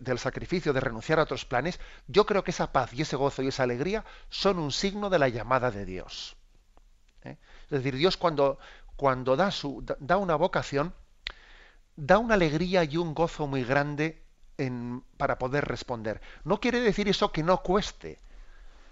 [0.07, 1.81] del sacrificio de renunciar a otros planes.
[2.07, 5.19] Yo creo que esa paz y ese gozo y esa alegría son un signo de
[5.19, 6.37] la llamada de Dios
[7.25, 7.39] ¿eh?
[7.65, 8.59] es decir Dios cuando
[8.97, 10.93] cuando da su da una vocación
[11.97, 14.23] da una alegría y un gozo muy grande
[14.59, 16.21] en, para poder responder.
[16.45, 18.21] No quiere decir eso que no cueste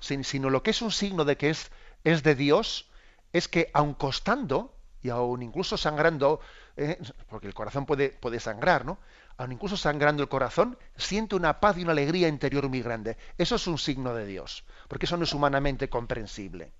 [0.01, 1.71] sino lo que es un signo de que es
[2.05, 2.91] es de Dios
[3.33, 6.41] es que aun costando y aun incluso sangrando,
[6.77, 8.99] eh, porque el corazón puede, puede sangrar, ¿no?
[9.37, 13.17] Aun incluso sangrando el corazón, siente una paz y una alegría interior muy grande.
[13.39, 16.73] Eso es un signo de Dios, porque eso no es humanamente comprensible.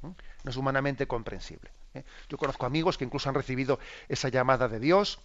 [0.00, 0.10] ¿Mm?
[0.44, 1.70] No es humanamente comprensible.
[1.94, 2.04] ¿eh?
[2.28, 3.78] Yo conozco amigos que incluso han recibido
[4.08, 5.18] esa llamada de Dios,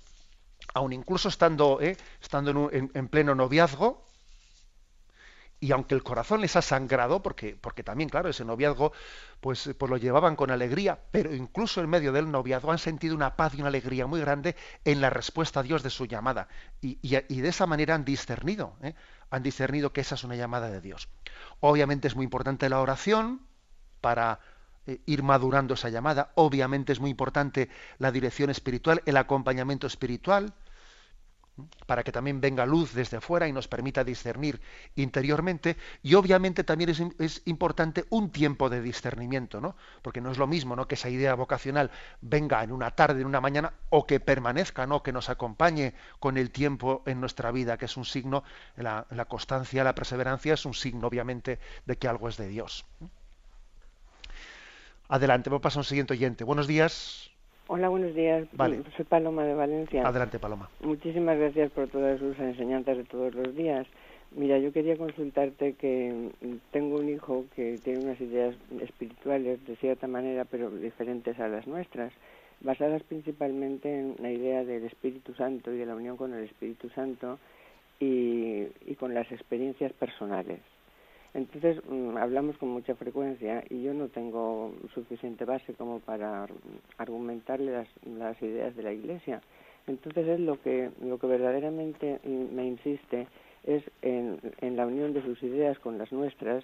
[0.74, 1.96] aun incluso estando, ¿eh?
[2.22, 4.04] estando en pleno noviazgo,
[5.60, 8.92] y aunque el corazón les ha sangrado, porque, porque también, claro, ese noviazgo,
[9.42, 13.36] pues, pues lo llevaban con alegría, pero incluso en medio del noviazgo han sentido una
[13.36, 16.48] paz y una alegría muy grande en la respuesta a Dios de su llamada.
[16.82, 18.94] Y, de esa manera han discernido, ¿eh?
[19.32, 21.10] han discernido que esa es una llamada de Dios.
[21.60, 23.42] Obviamente es muy importante la oración
[24.00, 24.40] para
[24.86, 26.32] eh, ir madurando esa llamada.
[26.36, 30.54] Obviamente es muy importante la dirección espiritual, el acompañamiento espiritual
[31.86, 34.62] para que también venga luz desde fuera y nos permita discernir
[34.96, 35.78] interiormente.
[36.04, 36.90] Y obviamente también
[37.20, 39.76] es, importante un tiempo de discernimiento, ¿no?
[40.02, 40.88] Porque no es lo mismo, ¿no?
[40.88, 41.92] Que esa idea vocacional
[42.22, 45.04] venga en una tarde, en una mañana, o que permanezca, ¿no?
[45.04, 48.44] Que nos acompañe con el tiempo en nuestra vida, que es un signo,
[48.76, 52.86] la, la constancia, la perseverancia es un signo, obviamente, de que algo es de Dios.
[55.10, 56.44] Adelante, vamos a pasar a un siguiente oyente.
[56.44, 57.32] Buenos días.
[57.70, 58.48] Hola, buenos días.
[58.96, 60.08] Soy Paloma de Valencia.
[60.08, 60.70] Adelante, Paloma.
[60.80, 63.86] Muchísimas gracias por todas sus enseñanzas de todos los días.
[64.32, 66.30] Mira, yo quería consultarte que
[66.72, 71.68] tengo un hijo que tiene unas ideas espirituales de cierta manera, pero diferentes a las
[71.68, 72.14] nuestras,
[72.62, 76.90] basadas principalmente en la idea del Espíritu Santo y de la unión con el Espíritu
[76.92, 77.38] Santo
[78.00, 80.60] y, y con las experiencias personales.
[81.38, 86.48] Entonces mm, hablamos con mucha frecuencia y yo no tengo suficiente base como para
[86.98, 89.40] argumentarle las, las ideas de la Iglesia.
[89.86, 93.28] Entonces es lo que, lo que verdaderamente me insiste
[93.64, 96.64] es en, en la unión de sus ideas con las nuestras,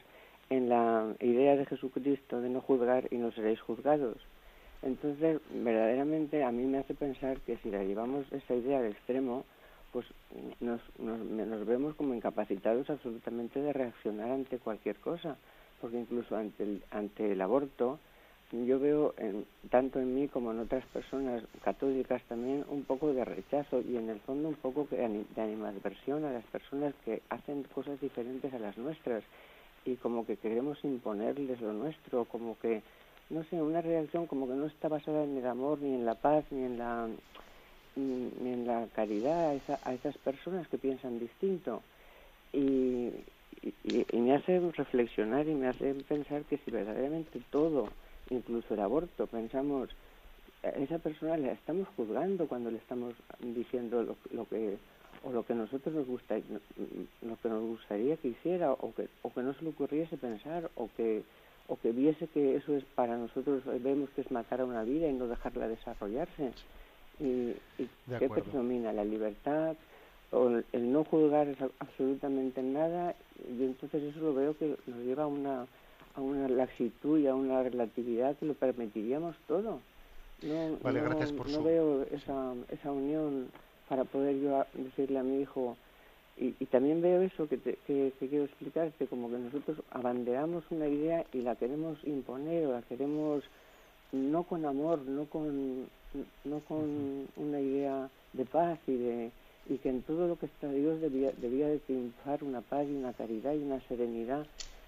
[0.49, 4.17] en la idea de Jesucristo de no juzgar y no seréis juzgados.
[4.81, 9.45] Entonces, verdaderamente a mí me hace pensar que si la llevamos esa idea al extremo,
[9.93, 10.07] pues
[10.59, 15.37] nos, nos, vemos como incapacitados absolutamente de reaccionar ante cualquier cosa,
[15.79, 17.99] porque incluso ante el, ante el aborto,
[18.51, 23.23] yo veo en, tanto en mí como en otras personas católicas también un poco de
[23.23, 27.99] rechazo y en el fondo un poco de animadversión a las personas que hacen cosas
[28.01, 29.23] diferentes a las nuestras
[29.85, 32.81] y como que queremos imponerles lo nuestro, como que,
[33.29, 36.15] no sé, una reacción como que no está basada en el amor, ni en la
[36.15, 37.07] paz, ni en la,
[37.95, 41.81] en la caridad a, esa, a esas personas que piensan distinto.
[42.51, 43.11] Y,
[44.13, 47.87] me hace reflexionar y me hace pensar que si verdaderamente todo,
[48.29, 49.89] incluso el aborto, pensamos,
[50.61, 54.77] esa persona la estamos juzgando cuando le estamos diciendo lo, lo que
[55.23, 56.35] o lo que nosotros nos gusta
[57.21, 60.69] lo que nos gustaría que hiciera o que o que no se le ocurriese pensar
[60.75, 61.23] o que
[61.67, 65.07] o que viese que eso es para nosotros vemos que es matar a una vida
[65.07, 66.51] y no dejarla desarrollarse
[67.19, 69.75] y, y qué predomina la libertad
[70.31, 71.47] o el, no juzgar
[71.79, 73.15] absolutamente nada
[73.57, 75.67] y entonces eso lo veo que nos lleva a una
[76.15, 79.79] a una laxitud y a una relatividad que lo permitiríamos todo.
[80.43, 83.49] No, no, veo esa esa unión
[83.89, 85.77] para poder yo decirle a mi hijo,
[86.35, 91.41] y, también veo eso que, que, quiero explicarte, como que nosotros abanderamos una idea y
[91.41, 93.43] la queremos imponer o la queremos
[94.11, 95.87] no con amor, no con,
[96.43, 99.31] no con una idea de paz y de
[99.69, 102.95] y que en todo lo que está Dios debía, debía de triunfar una paz y
[102.95, 104.45] una caridad y una serenidad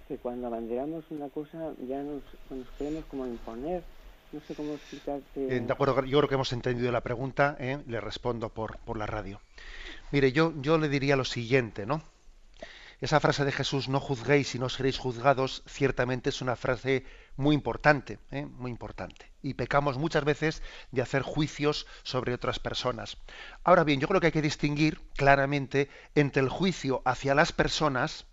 [0.08, 3.84] que cuando abanderamos una cosa ya nos, nos queremos como imponer
[4.32, 5.56] no sé cómo explicarte.
[5.58, 7.80] Eh, de acuerdo, yo creo que hemos entendido la pregunta, ¿eh?
[7.88, 9.40] le respondo por, por la radio.
[10.12, 12.02] Mire, yo, yo le diría lo siguiente, ¿no?
[13.02, 17.06] Esa frase de Jesús, no juzguéis y no seréis juzgados, ciertamente es una frase
[17.36, 18.46] muy importante, ¿eh?
[18.46, 19.32] muy importante.
[19.42, 23.18] Y pecamos muchas veces de hacer juicios sobre otras personas.
[23.64, 28.26] Ahora bien, yo creo que hay que distinguir claramente entre el juicio hacia las personas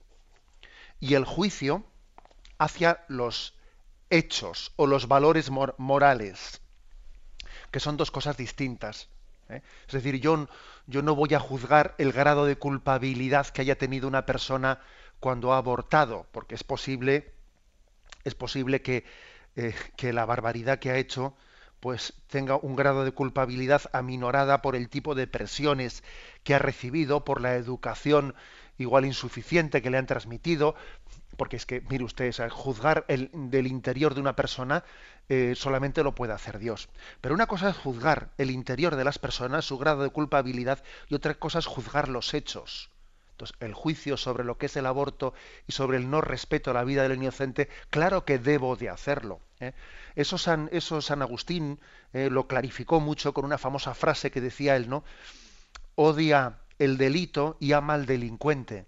[1.01, 1.85] y el juicio
[2.59, 3.57] hacia los
[4.11, 6.61] hechos o los valores morales,
[7.72, 9.09] que son dos cosas distintas.
[9.56, 9.62] ¿Eh?
[9.86, 10.48] Es decir, yo,
[10.86, 14.80] yo no voy a juzgar el grado de culpabilidad que haya tenido una persona
[15.20, 17.32] cuando ha abortado, porque es posible,
[18.24, 19.04] es posible que,
[19.56, 21.36] eh, que la barbaridad que ha hecho
[21.82, 26.04] pues tenga un grado de culpabilidad aminorada por el tipo de presiones
[26.44, 28.36] que ha recibido, por la educación
[28.78, 30.76] igual insuficiente que le han transmitido,
[31.37, 34.85] porque es que, mire usted, juzgar el, del interior de una persona
[35.29, 36.88] eh, solamente lo puede hacer Dios.
[37.21, 41.14] Pero una cosa es juzgar el interior de las personas, su grado de culpabilidad, y
[41.14, 42.90] otra cosa es juzgar los hechos.
[43.33, 45.33] Entonces, el juicio sobre lo que es el aborto
[45.66, 49.40] y sobre el no respeto a la vida del inocente, claro que debo de hacerlo.
[49.61, 49.73] ¿eh?
[50.14, 51.81] Eso, San, eso San Agustín
[52.12, 55.03] eh, lo clarificó mucho con una famosa frase que decía él, ¿no?
[55.95, 58.87] Odia el delito y ama al delincuente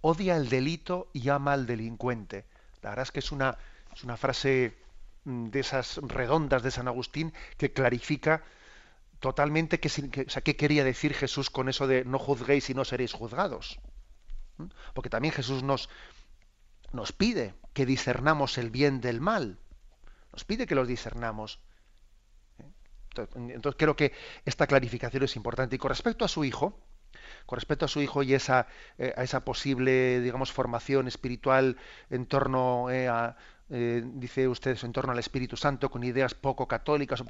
[0.00, 2.44] odia el delito y ama al delincuente.
[2.82, 3.56] La verdad es que es una,
[3.94, 4.76] es una frase
[5.24, 8.42] mm, de esas redondas de San Agustín que clarifica
[9.20, 9.90] totalmente qué,
[10.44, 13.80] qué quería decir Jesús con eso de no juzguéis y no seréis juzgados.
[14.94, 15.88] Porque también Jesús nos,
[16.92, 19.58] nos pide que discernamos el bien del mal.
[20.32, 21.60] Nos pide que los discernamos.
[22.58, 23.26] ¿Eh?
[23.34, 24.12] Entonces creo que
[24.44, 25.76] esta clarificación es importante.
[25.76, 26.78] Y con respecto a su hijo,
[27.48, 28.66] con respecto a su hijo y esa,
[28.98, 31.78] eh, a esa posible, digamos, formación espiritual
[32.10, 33.38] en torno eh, a,
[33.70, 37.24] eh, dice usted, en torno al Espíritu Santo, con ideas poco católicas.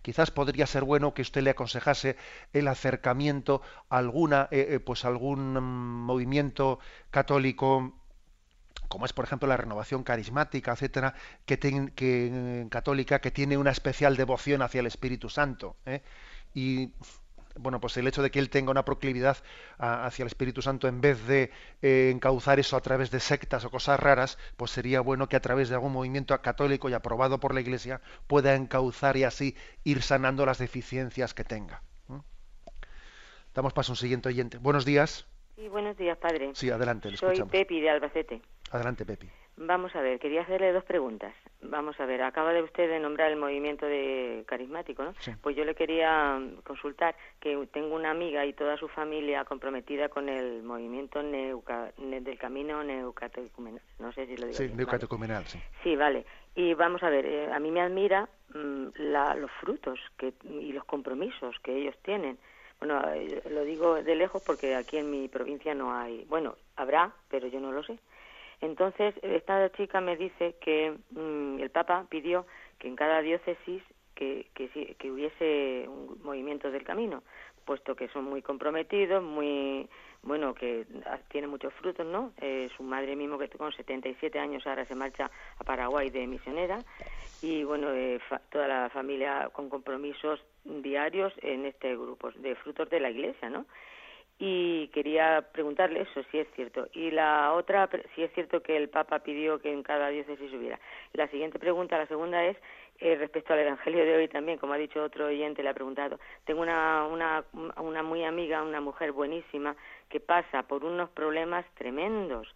[0.00, 2.16] quizás podría ser bueno que usted le aconsejase
[2.54, 4.48] el acercamiento a alguna,
[4.86, 6.78] pues algún movimiento
[7.10, 7.92] católico
[8.88, 11.12] como es por ejemplo la renovación carismática, etcétera,
[11.44, 11.58] que,
[11.94, 15.76] que católica que tiene una especial devoción hacia el Espíritu Santo.
[16.54, 16.92] Y
[17.58, 19.36] bueno, pues el hecho de que él tenga una proclividad
[19.78, 21.50] hacia el Espíritu Santo en vez de
[21.82, 25.40] eh, encauzar eso a través de sectas o cosas raras, pues sería bueno que a
[25.40, 30.02] través de algún movimiento católico y aprobado por la Iglesia pueda encauzar y así ir
[30.02, 31.82] sanando las deficiencias que tenga.
[33.54, 34.58] Damos paso a un siguiente oyente.
[34.58, 35.26] Buenos días.
[35.56, 36.52] Sí, buenos días, padre.
[36.54, 37.16] Sí, adelante.
[37.16, 38.40] Soy Pepi de Albacete.
[38.70, 39.28] Adelante, Pepi.
[39.60, 41.34] Vamos a ver, quería hacerle dos preguntas.
[41.62, 45.14] Vamos a ver, acaba de usted de nombrar el movimiento de carismático, ¿no?
[45.42, 50.28] Pues yo le quería consultar que tengo una amiga y toda su familia comprometida con
[50.28, 53.82] el movimiento del camino neucatecumenal.
[53.98, 54.56] No sé si lo digo.
[54.56, 55.58] Sí, neucatecumenal, sí.
[55.82, 56.24] Sí, vale.
[56.54, 60.84] Y vamos a ver, eh, a mí me admira mm, los frutos que, y los
[60.84, 62.38] compromisos que ellos tienen.
[62.78, 66.24] Bueno, eh, lo digo de lejos porque aquí en mi provincia no hay.
[66.28, 67.98] Bueno, habrá, pero yo no lo sé.
[68.60, 72.46] Entonces, esta chica me dice que mm, el Papa pidió
[72.78, 73.82] que en cada diócesis
[74.14, 77.22] que, que, que, hubiese un movimiento del camino,
[77.64, 79.88] puesto que son muy comprometidos, muy,
[80.22, 80.86] bueno, que
[81.30, 82.32] tiene muchos frutos, ¿no?
[82.40, 86.80] Eh, su madre mismo, que con 77 años ahora se marcha a Paraguay de misionera,
[87.42, 88.18] y bueno, eh,
[88.50, 93.66] toda la familia con compromisos diarios en este grupo de frutos de la iglesia, ¿no?
[94.38, 96.88] Y quería preguntarle eso, si es cierto.
[96.92, 100.78] Y la otra, si es cierto que el Papa pidió que en cada diócesis hubiera.
[101.12, 102.56] La siguiente pregunta, la segunda es
[103.00, 106.20] eh, respecto al Evangelio de hoy también, como ha dicho otro oyente, le ha preguntado.
[106.44, 107.44] Tengo una, una,
[107.76, 109.74] una muy amiga, una mujer buenísima,
[110.08, 112.48] que pasa por unos problemas tremendos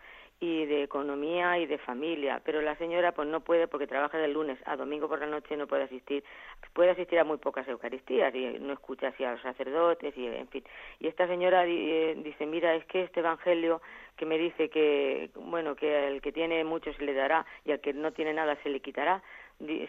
[0.42, 4.26] y de economía y de familia, pero la señora pues no puede porque trabaja de
[4.26, 6.24] lunes a domingo por la noche no puede asistir,
[6.72, 10.48] puede asistir a muy pocas eucaristías y no escucha así a los sacerdotes y en
[10.48, 10.64] fin.
[10.98, 13.80] Y esta señora eh, dice, mira, es que este evangelio
[14.16, 17.80] que me dice que bueno, que al que tiene mucho se le dará y al
[17.80, 19.22] que no tiene nada se le quitará,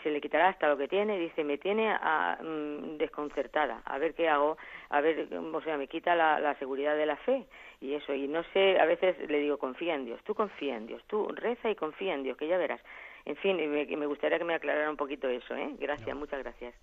[0.04, 4.14] se le quitará hasta lo que tiene, dice, me tiene a, mm, desconcertada, a ver
[4.14, 4.58] qué hago,
[4.90, 7.46] a ver, o sea, me quita la, la, seguridad de la fe
[7.82, 10.88] y eso, y no sé, a veces le digo, confía en Dios, tú confía en
[10.88, 12.82] Dios, tú reza y confía en Dios, que ya verás.
[13.26, 15.76] En fin, me, me gustaría que me aclarara un poquito eso, ¿eh?
[15.80, 16.76] Gracias, muchas gracias.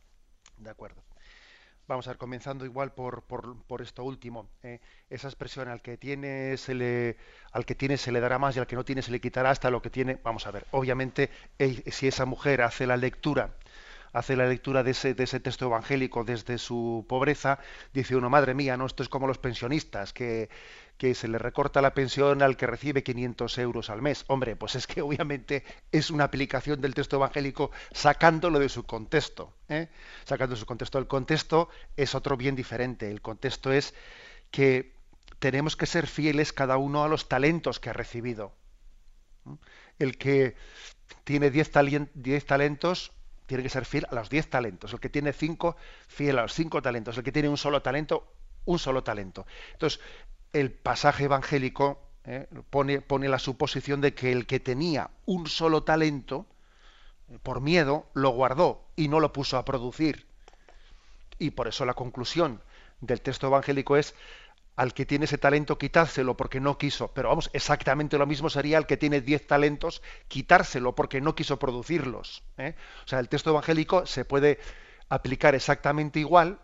[0.57, 1.03] De acuerdo.
[1.91, 4.49] Vamos a ver, comenzando igual por, por, esto último.
[4.63, 4.79] ¿eh?
[5.11, 7.17] esa expresión al que tiene se le
[7.51, 9.51] al que tiene se le dará más y al que no tiene se le quitará
[9.51, 10.17] hasta lo que tiene.
[10.23, 11.31] Vamos a ver, obviamente,
[11.87, 13.57] si esa mujer hace la lectura
[14.13, 17.59] hace la lectura de ese, de ese texto evangélico desde su pobreza,
[17.93, 20.49] dice uno, madre mía, no, esto es como los pensionistas, que,
[21.01, 24.27] que se le recorta la pensión al que recibe 500 euros al mes.
[24.27, 29.55] Hombre, pues es que obviamente es una aplicación del texto evangélico sacándolo de su contexto.
[29.71, 29.89] ¿eh?
[30.27, 30.99] Sacando de su contexto.
[30.99, 33.11] El contexto es otro bien diferente.
[33.11, 33.95] El contexto es
[34.51, 34.93] que
[35.39, 38.53] tenemos que ser fieles cada uno a los talentos que ha recibido.
[39.99, 40.55] El que
[41.25, 41.71] tiene 10
[42.45, 43.13] talentos
[43.47, 44.93] tiene que ser fiel a los 10 talentos.
[44.93, 45.77] El que tiene 5,
[46.09, 47.17] fiel a los 5 talentos.
[47.17, 48.35] El que tiene un solo talento,
[48.67, 49.47] un solo talento.
[49.73, 49.99] Entonces,
[50.53, 56.47] el pasaje evangélico eh, pone, la suposición de que el que tenía un solo talento,
[57.29, 60.27] eh, por miedo, lo guardó y no lo puso a producir.
[61.39, 62.63] Y por eso la conclusión
[63.01, 64.15] del texto evangélico es
[64.77, 67.09] al que tiene ese talento quitárselo porque no quiso.
[67.09, 71.59] Pero vamos, exactamente lo mismo sería al que tiene diez talentos quitárselo porque no quiso
[71.59, 72.43] producirlos.
[72.59, 72.75] ¿eh?
[73.05, 74.59] O sea, el texto evangélico se puede
[75.09, 76.61] aplicar exactamente igual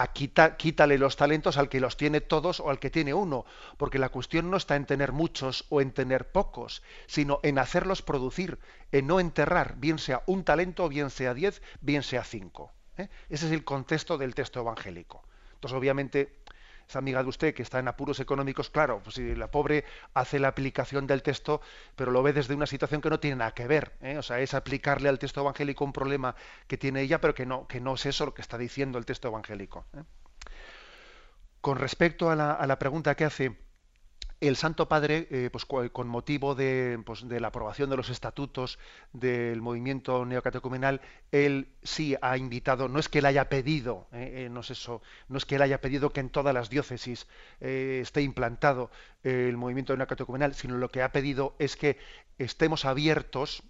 [0.00, 3.44] a quítale los talentos al que los tiene todos o al que tiene uno,
[3.76, 8.02] porque la cuestión no está en tener muchos o en tener pocos, sino en hacerlos
[8.02, 8.60] producir,
[8.92, 12.72] en no enterrar, bien sea un talento, bien sea diez, bien sea cinco.
[12.96, 13.08] ¿eh?
[13.28, 15.24] Ese es el contexto del texto evangélico.
[15.54, 16.38] Entonces, obviamente,
[16.88, 20.38] esa amiga de usted que está en apuros económicos, claro, pues si la pobre hace
[20.38, 21.60] la aplicación del texto,
[21.94, 23.92] pero lo ve desde una situación que no tiene nada que ver.
[24.00, 24.16] ¿eh?
[24.16, 26.34] O sea, es aplicarle al texto evangélico un problema
[26.66, 29.04] que tiene ella, pero que no, que no es eso lo que está diciendo el
[29.04, 29.84] texto evangélico.
[29.94, 30.02] ¿eh?
[31.60, 33.67] Con respecto a la, a la pregunta que hace
[34.40, 36.54] el Santo Padre, eh, pues, con motivo
[37.04, 38.78] pues, de, la aprobación de los estatutos
[39.12, 41.00] del movimiento neocatecumenal,
[41.32, 45.02] él sí ha invitado, no es que él haya pedido, eh, eh, no es eso,
[45.28, 47.26] no es que él haya pedido que en todas las diócesis
[47.60, 48.90] esté implantado
[49.24, 51.98] el movimiento neocatecumenal, sino lo que ha pedido es que
[52.38, 53.64] estemos abiertos,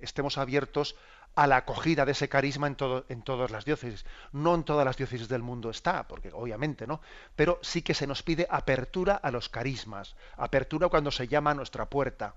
[0.00, 0.96] estemos abiertos
[1.36, 4.04] a la acogida de ese carisma en, todo, en todas las diócesis.
[4.32, 7.00] No en todas las diócesis del mundo está, porque obviamente no,
[7.36, 11.54] pero sí que se nos pide apertura a los carismas, apertura cuando se llama a
[11.54, 12.34] nuestra puerta.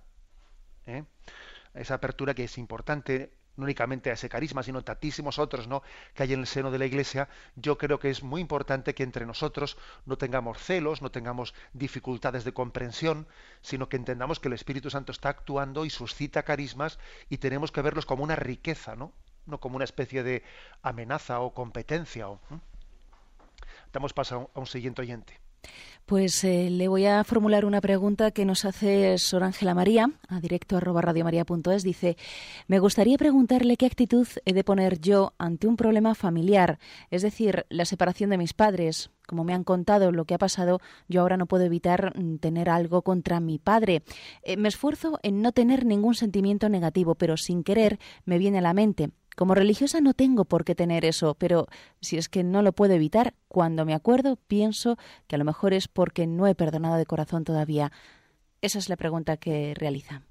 [0.85, 1.05] ¿eh?
[1.73, 5.83] Esa apertura que es importante no únicamente a ese carisma, sino tantísimos otros ¿no?
[6.13, 9.03] que hay en el seno de la Iglesia, yo creo que es muy importante que
[9.03, 13.27] entre nosotros no tengamos celos, no tengamos dificultades de comprensión,
[13.61, 17.81] sino que entendamos que el Espíritu Santo está actuando y suscita carismas y tenemos que
[17.81, 19.13] verlos como una riqueza, no,
[19.45, 20.43] no como una especie de
[20.81, 22.27] amenaza o competencia.
[23.91, 25.48] Damos paso a un siguiente oyente.
[26.05, 30.39] Pues eh, le voy a formular una pregunta que nos hace Sor Ángela María, a
[30.39, 31.83] directo arroba radiomaria.es.
[31.83, 32.17] Dice,
[32.67, 36.79] me gustaría preguntarle qué actitud he de poner yo ante un problema familiar,
[37.11, 39.11] es decir, la separación de mis padres.
[39.29, 42.67] Como me han contado lo que ha pasado, yo ahora no puedo evitar mm, tener
[42.67, 44.01] algo contra mi padre.
[44.41, 48.61] Eh, me esfuerzo en no tener ningún sentimiento negativo, pero sin querer me viene a
[48.61, 49.11] la mente.
[49.35, 51.67] Como religiosa no tengo por qué tener eso, pero
[52.01, 55.73] si es que no lo puedo evitar, cuando me acuerdo pienso que a lo mejor
[55.73, 57.91] es porque no he perdonado de corazón todavía.
[58.61, 60.23] Esa es la pregunta que realiza.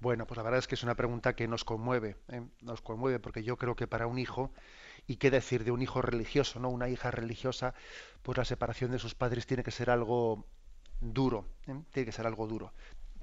[0.00, 2.42] Bueno, pues la verdad es que es una pregunta que nos conmueve, ¿eh?
[2.60, 4.50] nos conmueve porque yo creo que para un hijo,
[5.08, 7.74] y qué decir de un hijo religioso, no una hija religiosa,
[8.22, 10.46] pues la separación de sus padres tiene que ser algo
[11.00, 11.74] duro, ¿eh?
[11.90, 12.72] tiene que ser algo duro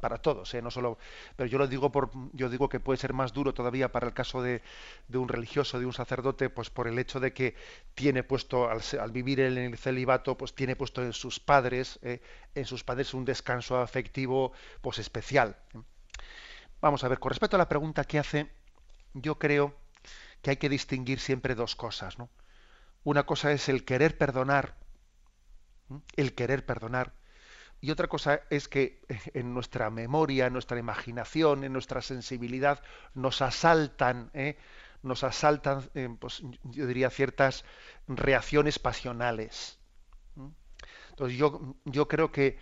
[0.02, 0.62] para todos, ¿eh?
[0.62, 0.98] no solo,
[1.36, 4.14] pero yo lo digo por, yo digo que puede ser más duro todavía para el
[4.14, 4.62] caso de,
[5.08, 7.56] de un religioso, de un sacerdote, pues por el hecho de que
[7.94, 12.22] tiene puesto al, vivir en el celibato, pues tiene puesto en sus padres, ¿eh?
[12.56, 15.56] en sus padres un descanso afectivo, pues especial.
[16.82, 18.52] Vamos a ver, con respecto a la pregunta que hace,
[19.14, 19.85] yo creo
[20.46, 22.30] que hay que distinguir siempre dos cosas, ¿no?
[23.04, 24.76] Una cosa es el querer perdonar,
[26.16, 27.14] el querer perdonar,
[27.82, 29.02] y otra cosa es que
[29.34, 32.84] en nuestra memoria, en nuestra imaginación, en nuestra sensibilidad,
[33.16, 34.56] nos asaltan, ¿eh?
[35.02, 37.66] nos asaltan, eh, pues, yo diría, ciertas
[38.08, 39.80] reacciones pasionales.
[41.10, 42.60] Entonces yo, yo creo que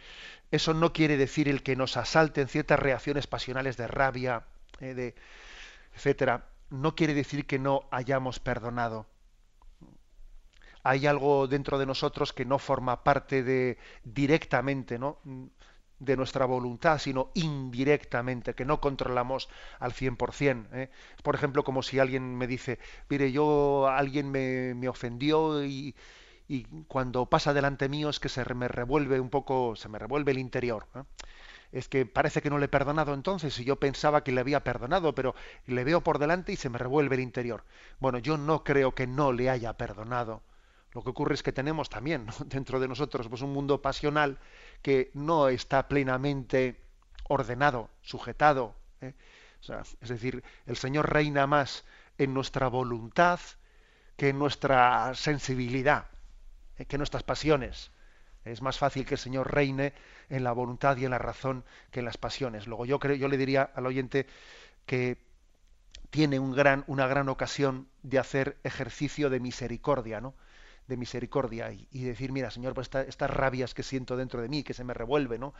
[0.51, 4.45] eso no quiere decir el que nos asalten ciertas reacciones pasionales de rabia,
[4.79, 5.15] eh, de
[5.95, 6.47] etcétera.
[6.81, 9.07] No quiere decir que no hayamos perdonado.
[10.83, 15.19] Hay algo dentro de nosotros que no forma parte de directamente, ¿no?
[15.99, 19.49] de nuestra voluntad, sino indirectamente, que no controlamos
[19.79, 20.67] al 100%.
[20.73, 20.89] ¿eh?
[21.23, 25.95] Por ejemplo, como si alguien me dice, mire, yo, alguien me, me ofendió y,
[26.47, 30.31] y cuando pasa delante mío es que se me revuelve un poco, se me revuelve
[30.33, 30.87] el interior.
[31.73, 34.63] Es que parece que no le he perdonado entonces y yo pensaba que le había
[34.63, 37.65] perdonado, pero le veo por delante y se me revuelve el interior.
[37.99, 40.43] Bueno, yo no creo que no le haya perdonado.
[40.91, 44.37] Lo que ocurre es que tenemos también dentro de nosotros pues, un mundo pasional
[44.83, 46.79] que no está plenamente
[47.23, 48.75] ordenado, sujetado.
[49.01, 49.13] ¿eh?
[50.01, 51.85] es decir, el Señor reina más
[52.17, 53.39] en nuestra voluntad
[54.15, 56.05] que en nuestra sensibilidad.
[56.77, 57.91] Eh, que nuestras pasiones.
[58.45, 59.93] Es más fácil que el Señor reine
[60.29, 62.67] en la voluntad y en la razón que en las pasiones.
[62.67, 64.27] Luego yo creo, yo le diría al oyente
[64.85, 65.17] que
[66.09, 70.35] tiene una gran ocasión de hacer ejercicio de misericordia, ¿no?
[70.87, 74.73] de misericordia y, decir, mira, Señor, pues estas rabias que siento dentro de mí, que
[74.73, 75.53] se me revuelve, ¿no?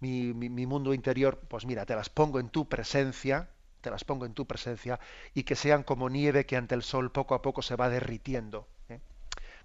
[0.00, 3.50] Mi, mi, mundo interior, pues mira, te las pongo en tu presencia,
[3.80, 5.00] te las pongo en tu presencia
[5.34, 8.68] y que sean como nieve que ante el sol poco a poco se va derritiendo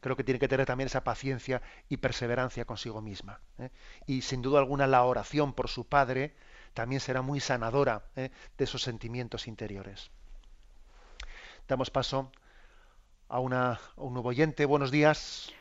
[0.05, 3.39] creo que tiene que tener también esa paciencia y perseverancia consigo misma.
[3.57, 3.71] ¿eh?
[4.05, 6.35] Y sin duda alguna la oración por su padre
[6.75, 8.29] también será muy sanadora ¿eh?
[8.55, 10.11] de esos sentimientos interiores.
[11.67, 12.31] Damos paso
[13.29, 14.65] a, una, un nuevo oyente.
[14.65, 15.51] Buenos días.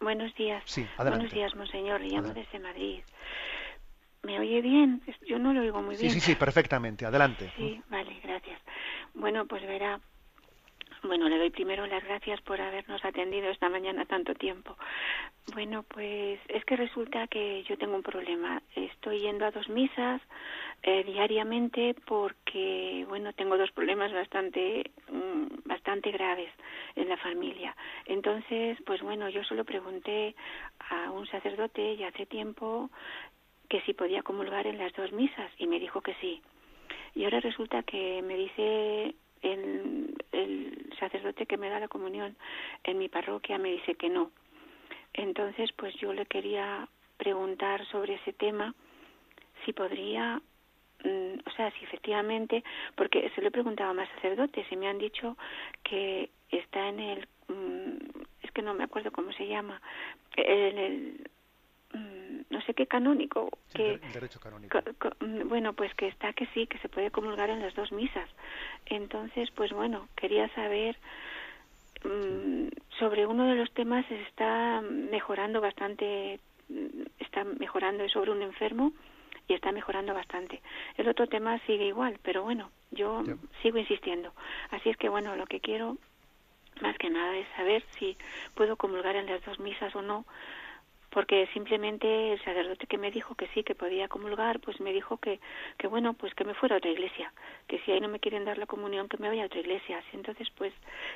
[0.00, 0.62] Buenos días.
[0.64, 1.26] Sí, adelante.
[1.26, 2.00] Buenos días, monseñor.
[2.02, 3.02] Le llamo desde Madrid.
[4.22, 5.02] ¿Me oye bien?
[5.26, 6.12] Yo no lo oigo muy bien.
[6.12, 7.04] Sí, sí, sí, perfectamente.
[7.04, 7.52] Adelante.
[7.56, 8.60] Sí, vale, gracias.
[9.14, 10.00] Bueno, pues verá,
[11.02, 14.76] bueno, le doy primero las gracias por habernos atendido esta mañana tanto tiempo.
[15.52, 18.62] Bueno, pues es que resulta que yo tengo un problema.
[18.76, 20.20] Estoy yendo a dos misas
[20.82, 26.50] eh, diariamente porque, bueno, tengo dos problemas bastante, mm, bastante graves
[26.94, 27.74] en la familia.
[28.06, 30.34] Entonces, pues bueno, yo solo pregunté
[30.90, 32.90] a un sacerdote ya hace tiempo
[33.68, 36.42] que si podía comulgar en las dos misas y me dijo que sí.
[37.14, 42.36] Y ahora resulta que me dice el, el sacerdote que me da la comunión
[42.84, 44.30] en mi parroquia me dice que no.
[45.14, 48.74] Entonces, pues yo le quería preguntar sobre ese tema,
[49.64, 50.40] si podría,
[51.04, 52.64] mm, o sea, si efectivamente,
[52.96, 55.36] porque se lo he preguntado a más sacerdotes y me han dicho
[55.84, 59.80] que está en el, mm, es que no me acuerdo cómo se llama,
[60.36, 61.30] en el
[62.52, 64.78] no sé qué canónico que derecho canónico.
[65.20, 68.28] Mm, bueno pues que está que sí que se puede comulgar en las dos misas.
[68.86, 70.96] Entonces pues bueno quería saber
[72.04, 72.68] mm,
[72.98, 76.40] sobre uno de los temas se está mejorando bastante
[77.18, 78.92] está mejorando sobre un enfermo
[79.48, 80.62] y está mejorando bastante.
[80.96, 83.22] El otro tema sigue igual pero bueno yo
[83.62, 84.32] sigo insistiendo.
[84.70, 85.96] Así es que bueno lo que quiero
[86.82, 88.16] más que nada es saber si
[88.54, 90.24] puedo comulgar en las dos misas o no
[91.12, 95.18] porque simplemente el sacerdote que me dijo que sí, que podía comulgar, pues me dijo
[95.18, 95.40] que,
[95.78, 97.32] que bueno, pues que me fuera a otra iglesia,
[97.68, 100.02] que si ahí no me quieren dar la comunión, que me vaya a otra iglesia.
[100.12, 100.72] Entonces, pues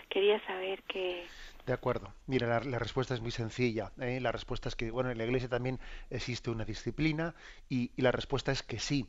[0.09, 1.25] quería saber que...
[1.65, 2.13] De acuerdo.
[2.27, 3.91] Mira, la, respuesta es muy sencilla.
[4.01, 4.21] ¿eh?
[4.21, 5.81] La respuesta es que, bueno, en la iglesia también
[6.11, 7.35] existe una disciplina
[7.69, 9.07] y, la respuesta es que sí,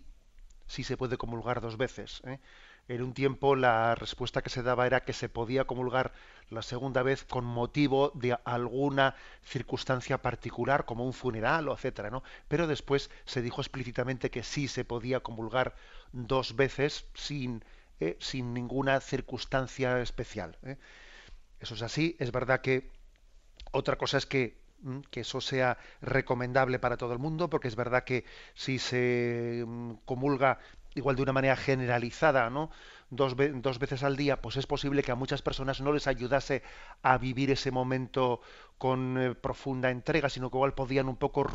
[0.65, 2.21] sí se puede comulgar dos veces.
[2.25, 2.39] ¿eh?
[2.87, 6.13] En un tiempo la respuesta que se daba era que se podía comulgar
[6.49, 12.23] la segunda vez con motivo de alguna circunstancia particular, como un funeral o etcétera, ¿no?
[12.47, 15.75] Pero después se dijo explícitamente que sí se podía comulgar
[16.13, 17.63] dos veces sin,
[17.99, 20.57] eh, sin ninguna circunstancia especial.
[20.63, 20.77] ¿eh?
[21.59, 22.15] Eso es así.
[22.19, 22.89] Es verdad que
[23.71, 27.75] otra cosa es que mm, que eso sea recomendable para todo el mundo, porque es
[27.75, 28.23] verdad que
[28.53, 30.59] si se mm, comulga
[30.95, 32.69] igual de una manera generalizada, ¿no?
[33.09, 36.63] Dos, dos, veces al día, pues es posible que a muchas personas no les ayudase
[37.03, 38.41] a vivir ese momento
[38.77, 41.45] con eh, profunda entrega, sino que igual podían un poco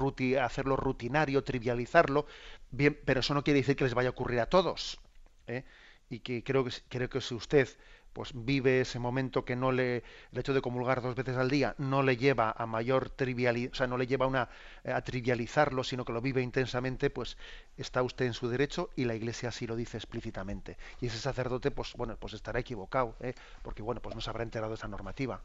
[0.41, 2.27] hacerlo rutinario, trivializarlo,
[2.71, 4.99] bien, pero eso no quiere decir que les vaya a ocurrir a todos.
[5.47, 5.65] ¿eh?
[6.09, 7.69] Y que creo que creo que si usted
[8.13, 10.03] pues vive ese momento que no le
[10.33, 13.75] el hecho de comulgar dos veces al día no le lleva a mayor trivialidad, o
[13.75, 14.49] sea, no le lleva una
[14.85, 17.37] a trivializarlo, sino que lo vive intensamente, pues
[17.77, 20.77] está usted en su derecho y la Iglesia así lo dice explícitamente.
[21.01, 23.35] Y ese sacerdote, pues bueno, pues estará equivocado, ¿eh?
[23.63, 25.41] porque bueno, pues no se habrá enterado de esa normativa.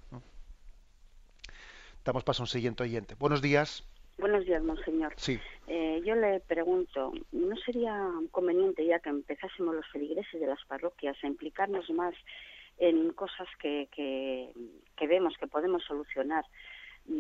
[2.04, 3.16] Damos paso a un siguiente oyente.
[3.16, 3.84] Buenos días.
[4.18, 5.14] Buenos días, monseñor.
[5.18, 5.40] Sí.
[5.68, 11.16] Eh, yo le pregunto, ¿no sería conveniente ya que empezásemos los feligreses de las parroquias
[11.24, 12.16] a implicarnos más
[12.78, 16.46] en cosas que, que, vemos que podemos solucionar.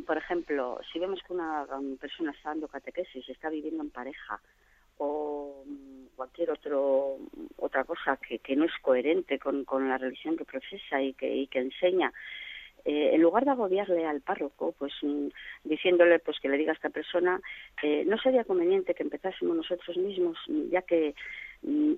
[0.05, 1.65] Por ejemplo, si vemos que una,
[1.99, 4.39] persona está dando catequesis, está viviendo en pareja
[4.97, 5.63] o
[6.15, 7.17] cualquier otro
[7.57, 11.33] otra cosa que, que no es coherente con, con la religión que profesa y que,
[11.33, 12.11] y que enseña,
[12.83, 15.27] eh, en lugar de agobiarle al párroco, pues mm,
[15.63, 17.39] diciéndole pues que le diga a esta persona,
[17.83, 20.37] eh, no sería conveniente que empezásemos nosotros mismos,
[20.71, 21.46] ya que Mm,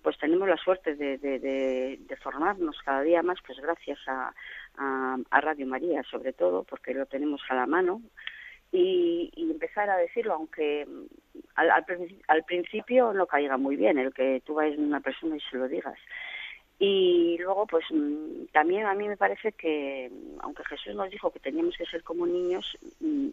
[0.02, 4.34] pues tenemos la suerte de, de, formarnos cada día más, pues gracias a,
[4.78, 8.02] a, Radio María, sobre todo, porque lo tenemos a la mano,
[8.72, 11.06] y, empezar a decirlo, aunque mm,
[11.56, 11.72] al,
[12.28, 15.58] al, principio no caiga muy bien el que tú vayas a una persona y se
[15.58, 15.98] lo digas.
[16.80, 20.10] Y luego, pues mm, también a mí me parece que,
[20.40, 22.78] aunque Jesús nos dijo que teníamos que ser como niños,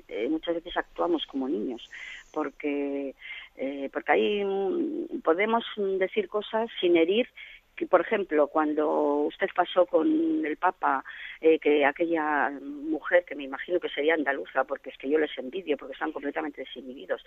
[0.09, 1.89] eh, muchas veces actuamos como niños,
[2.33, 3.15] porque
[3.57, 7.29] eh, porque ahí mm, podemos decir cosas sin herir
[7.77, 11.05] que por ejemplo cuando usted pasó con el Papa
[11.41, 15.37] eh, que aquella mujer que me imagino que sería andaluza porque es que yo les
[15.39, 17.23] envidio porque están completamente desinhibidos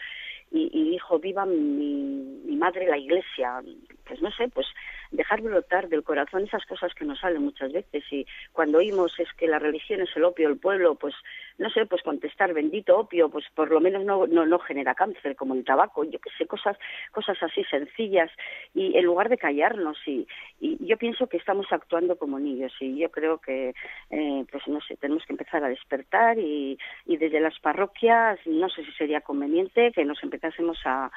[0.51, 3.61] y, y dijo viva mi, mi madre la Iglesia
[4.09, 4.65] pues no sé pues
[5.11, 8.03] dejar brotar del corazón esas cosas que nos salen muchas veces.
[8.11, 11.13] Y cuando oímos es que la religión es el opio del pueblo pues
[11.59, 15.35] no sé pues contestar bendito opio pues por lo menos no no, no genera cáncer
[15.35, 16.75] como el tabaco yo que sé cosas
[17.11, 18.31] cosas así sencillas.
[18.73, 20.27] Y en lugar de callarnos y
[20.59, 23.75] y yo pienso que estamos actuando como niños y yo creo que
[24.09, 28.69] eh, pues no sé tenemos que empezar a despertar y, y desde las parroquias no
[28.69, 31.11] sé si sería conveniente que nos empezásemos a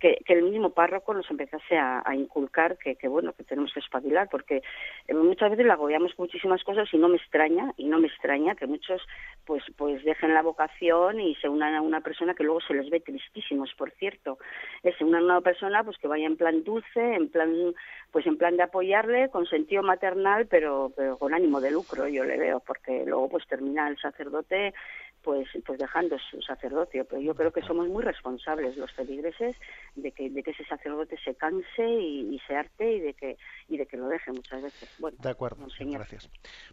[0.00, 4.62] que, el mismo párroco nos empezase a, inculcar que, bueno que tenemos que espabilar porque
[5.06, 8.54] eh, muchas veces le agobiamos muchísimas cosas y no me extraña y no me extraña
[8.54, 9.02] que muchos
[9.44, 12.90] pues pues dejen la vocación y se unan a una persona que luego se les
[12.90, 14.38] ve tristísimos por cierto.
[14.82, 17.74] Es se unan a una persona pues que vaya en plan dulce en plan
[18.10, 22.24] pues en plan de apoyarle con sentido maternal pero, pero con ánimo de lucro yo
[22.24, 24.74] le veo porque luego pues termina el sacerdote
[25.22, 27.04] pues, pues dejando su sacerdocio.
[27.04, 29.56] Pero yo creo que somos muy responsables los feligreses
[29.94, 33.36] de que, de que ese sacerdote se canse y, se arte y de que
[33.68, 34.88] y de que lo deje muchas veces.
[34.98, 36.28] Bueno, de acuerdo, gracias.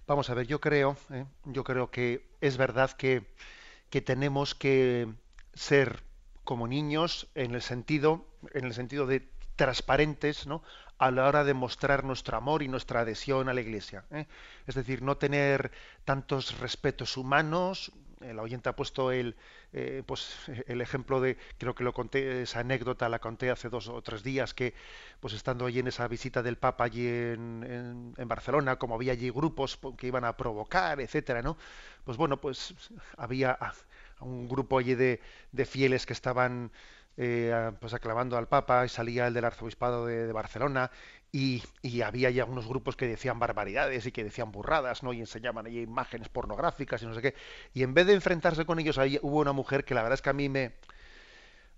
[0.07, 1.25] Vamos a ver, yo creo, ¿eh?
[1.45, 3.23] yo creo que es verdad que,
[3.89, 5.07] que tenemos que
[5.53, 6.03] ser
[6.43, 10.61] como niños en el sentido, en el sentido de transparentes, ¿no?
[10.97, 14.05] a la hora de mostrar nuestro amor y nuestra adhesión a la Iglesia.
[14.11, 14.27] ¿eh?
[14.65, 15.71] Es decir, no tener
[16.05, 17.91] tantos respetos humanos,
[18.29, 19.35] el oyente ha puesto el,
[19.73, 20.35] eh, pues,
[20.67, 24.23] el ejemplo de, creo que lo conté, esa anécdota la conté hace dos o tres
[24.23, 24.73] días, que
[25.19, 29.29] pues estando allí en esa visita del Papa allí en, en, Barcelona, como había allí
[29.29, 31.57] grupos que iban a provocar, etcétera, ¿no?
[32.03, 32.73] Pues bueno, pues
[33.17, 33.57] había
[34.19, 35.21] un grupo allí de,
[35.51, 36.71] de fieles que estaban
[37.17, 40.91] eh, pues aclamando al Papa y salía el del arzobispado de, Barcelona
[41.35, 45.11] y, había ya unos grupos que decían barbaridades y que decían burradas, ¿no?
[45.11, 47.35] Y enseñaban ahí imágenes pornográficas y no sé qué.
[47.73, 50.21] Y en vez de enfrentarse con ellos, ahí hubo una mujer que la verdad es
[50.21, 50.75] que a mí me,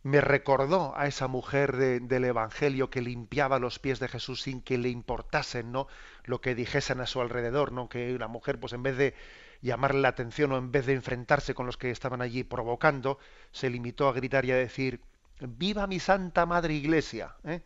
[0.03, 4.77] me recordó a esa mujer del Evangelio que limpiaba los pies de Jesús sin que
[4.77, 5.87] le importasen, ¿no?
[6.25, 7.89] Lo que dijesen a su alrededor, ¿no?
[7.89, 9.15] Que una mujer, pues en vez de
[9.63, 13.17] llamarle la atención o en vez de enfrentarse con los que estaban allí provocando,
[13.51, 15.01] se limitó a gritar y a decir
[15.39, 17.35] Viva mi Santa Madre Iglesia.
[17.43, 17.61] ¿eh?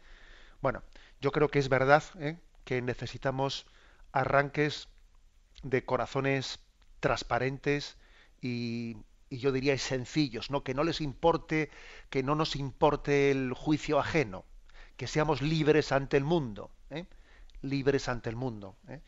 [0.62, 0.84] Bueno,
[1.22, 2.38] yo creo que es verdad ¿eh?
[2.66, 3.66] que necesitamos
[4.12, 4.90] arranques
[5.64, 6.60] de corazones
[7.00, 7.98] transparentes
[8.42, 8.98] y,
[9.30, 10.62] yo diría sencillos, ¿no?
[10.62, 11.70] Que no les importe,
[12.10, 14.44] que no nos importe el juicio ajeno,
[14.98, 17.06] que seamos libres ante el mundo, ¿eh?
[17.62, 18.76] libres ante el mundo.
[18.90, 19.00] ¿eh?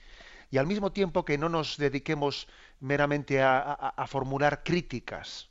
[0.50, 2.48] Y al mismo tiempo que no nos dediquemos
[2.80, 5.50] meramente a, formular críticas,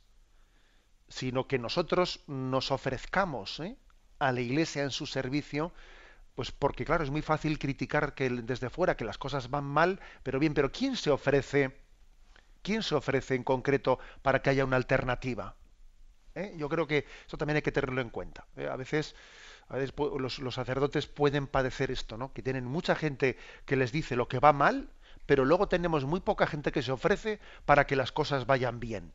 [1.07, 3.61] sino que nosotros nos ofrezcamos
[4.17, 5.71] a la Iglesia en su servicio,
[6.35, 9.99] pues porque claro, es muy fácil criticar que desde fuera que las cosas van mal,
[10.23, 11.77] pero bien, pero ¿quién se ofrece?
[12.61, 15.55] ¿Quién se ofrece en concreto para que haya una alternativa?
[16.35, 16.53] ¿Eh?
[16.57, 18.47] Yo creo que eso también hay que tenerlo en cuenta.
[18.55, 18.67] ¿eh?
[18.67, 19.15] A veces,
[19.67, 22.33] a veces los, sacerdotes pueden padecer esto, ¿no?
[22.33, 24.89] Que tienen mucha gente que les dice lo que va mal,
[25.25, 29.13] pero luego tenemos muy poca gente que se ofrece para que las cosas vayan bien.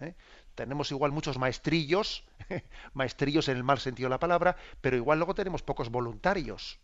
[0.00, 0.14] ¿eh?
[0.54, 2.24] Tenemos igual muchos maestrillos,
[2.94, 6.78] maestrillos en el mal sentido de la palabra, pero igual luego tenemos pocos voluntarios.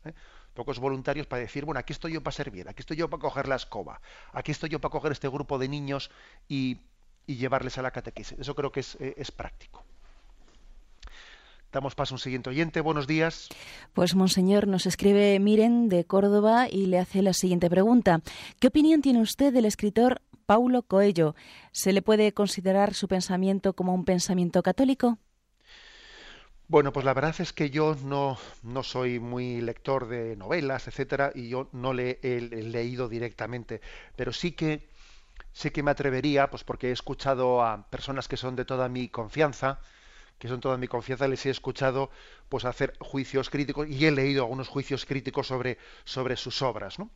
[0.54, 3.46] Pocos voluntarios para decir, bueno, aquí estoy yo para servir, aquí estoy yo para coger
[3.46, 4.00] la escoba,
[4.32, 6.11] aquí estoy yo para coger este grupo de niños
[6.48, 6.78] y,
[7.26, 8.38] llevarles a la catequesis.
[8.38, 9.84] Eso creo que es, eh, es práctico.
[11.70, 12.80] Damos paso a un siguiente oyente.
[12.80, 13.48] Buenos días.
[13.92, 18.22] Pues, Monseñor, nos escribe Miren de Córdoba y le hace la siguiente pregunta.
[18.59, 21.34] ¿Qué opinión tiene usted del escritor Paulo Coelho?
[21.70, 25.18] ¿Se le puede considerar su pensamiento como un pensamiento católico?
[26.68, 31.32] Bueno, pues la verdad es que yo no, no soy muy lector de novelas, etcétera,
[31.34, 33.80] y yo no le he leído directamente,
[34.16, 34.86] pero sí que
[35.52, 39.08] sé que me atrevería, pues porque he escuchado a personas que son de toda mi
[39.08, 39.80] confianza,
[40.38, 42.10] que son toda mi confianza, les he escuchado
[42.50, 47.10] pues hacer juicios críticos y he leído algunos juicios críticos sobre, sobre sus obras, ¿no?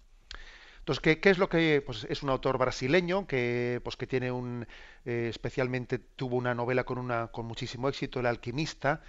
[0.80, 4.32] Entonces, ¿qué, ¿qué, es lo que pues, es un autor brasileño que pues que tiene
[4.32, 4.66] un
[5.04, 9.02] eh, especialmente tuvo una novela con una con muchísimo éxito, El alquimista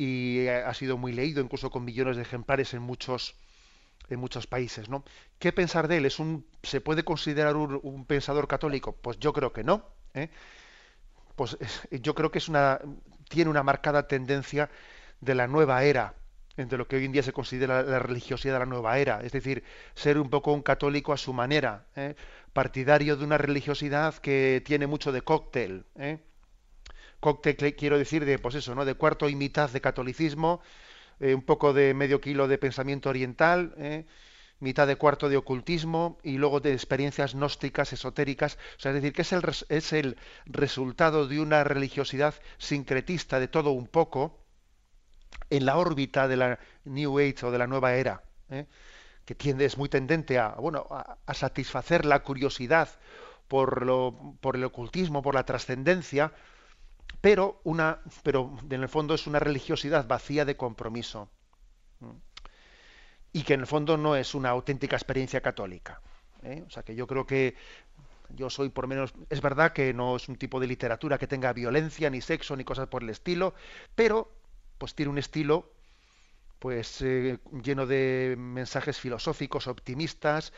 [0.00, 3.34] y ha sido muy leído, incluso con millones de ejemplares en muchos
[4.08, 5.04] en muchos países, ¿no?
[5.38, 6.06] ¿Qué pensar de él?
[6.06, 8.92] ¿Es un, ¿Se puede considerar un, pensador católico?
[8.92, 9.84] Pues yo creo que no.
[10.14, 10.30] ¿eh?
[11.36, 11.58] Pues
[11.90, 12.80] yo creo que es una,
[13.28, 14.70] tiene una marcada tendencia
[15.20, 16.14] de la nueva era,
[16.56, 19.32] entre lo que hoy en día se considera la religiosidad de la nueva era, es
[19.32, 19.62] decir,
[19.94, 22.16] ser un poco un católico a su manera, ¿eh?
[22.54, 26.18] partidario de una religiosidad que tiene mucho de cóctel, ¿eh?
[27.20, 28.84] Cóctel quiero decir de pues eso, ¿no?
[28.84, 30.60] de cuarto y mitad de catolicismo,
[31.20, 34.06] eh, un poco de medio kilo de pensamiento oriental, eh,
[34.58, 38.58] mitad de cuarto de ocultismo y luego de experiencias gnósticas, esotéricas.
[38.78, 40.16] Es decir, que es el, es el
[40.46, 44.40] resultado de una religiosidad sincretista de todo un poco
[45.50, 48.66] en la órbita de la New Age o de la nueva era, eh,
[49.24, 52.88] que tiende, es muy tendente a, bueno, a, satisfacer la curiosidad
[53.48, 56.32] por, lo, por el ocultismo, por la trascendencia,
[57.20, 61.28] pero una pero en el fondo es una religiosidad vacía de compromiso
[63.32, 66.00] y que en el fondo no es una auténtica experiencia católica
[66.42, 66.64] ¿eh?
[66.66, 67.54] o sea que yo creo que
[68.30, 71.52] yo soy por menos es verdad que no es un tipo de literatura que tenga
[71.52, 73.54] violencia ni sexo ni cosas por el estilo
[73.94, 74.32] pero
[74.78, 75.70] pues tiene un estilo
[76.60, 80.52] pues eh, lleno de mensajes filosóficos optimistas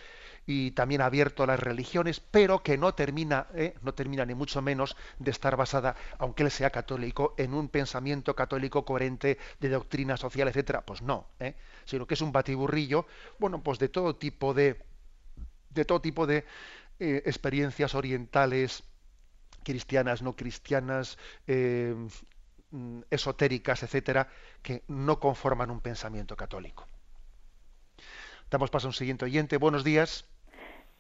[0.47, 4.61] y también abierto a las religiones, pero que no termina, eh, no termina ni mucho
[4.61, 10.17] menos de estar basada, aunque él sea católico, en un pensamiento católico coherente de doctrina
[10.17, 10.83] social, etcétera.
[10.85, 13.07] Pues no, eh, sino que es un batiburrillo,
[13.39, 14.83] bueno, pues de todo tipo de,
[15.71, 16.45] de todo tipo de
[17.01, 18.85] eh, experiencias orientales,
[19.65, 21.19] cristianas, no cristianas,
[23.11, 24.29] esotéricas, etcétera,
[24.63, 26.87] que no conforman un pensamiento católico.
[28.51, 29.57] Damos paso a un siguiente oyente.
[29.57, 30.29] Buenos días.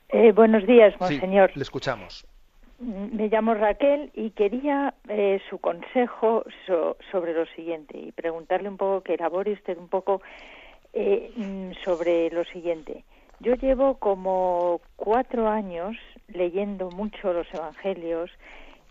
[0.08, 1.50] Eh, buenos días, monseñor.
[1.54, 2.26] le escuchamos.
[2.78, 6.44] Mm, me llamo Raquel y quería eh, su consejo
[7.10, 10.20] sobre lo siguiente y preguntarle un poco, que elabore usted un poco
[10.92, 13.04] eh, mm, sobre lo siguiente.
[13.40, 15.96] Yo llevo como cuatro años
[16.28, 18.30] leyendo mucho los evangelios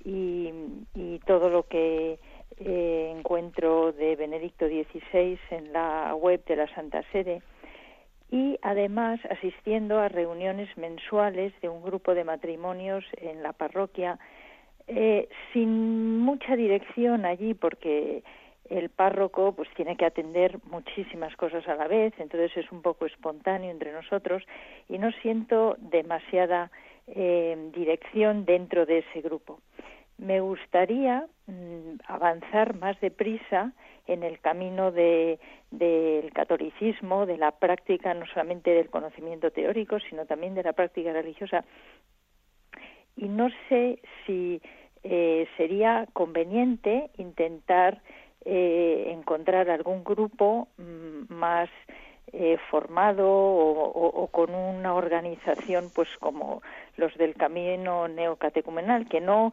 [0.04, 0.52] y,
[0.96, 2.20] y todo lo que
[2.66, 7.42] encuentro de Benedicto XVI en la web de la Santa Sede
[8.32, 14.18] y además asistiendo a reuniones mensuales de un grupo de matrimonios en la parroquia
[14.88, 18.24] eh, sin mucha dirección allí porque
[18.70, 23.06] el párroco pues tiene que atender muchísimas cosas a la vez entonces es un poco
[23.06, 24.44] espontáneo entre nosotros
[24.88, 26.72] y no siento demasiada
[27.08, 29.60] eh, dirección dentro de ese grupo
[30.22, 33.74] me gustaría mm, avanzar más deprisa
[34.08, 35.40] en el camino de,
[35.72, 41.12] del catolicismo, de la práctica no solamente del conocimiento teórico, sino también de la práctica
[41.12, 41.66] religiosa.
[43.18, 44.62] Y no sé si
[45.04, 48.02] eh, sería conveniente intentar
[48.46, 51.70] eh, encontrar algún grupo mm, más
[52.34, 56.62] eh, formado o, con una organización pues como
[56.96, 59.52] los del camino neocatecumenal que no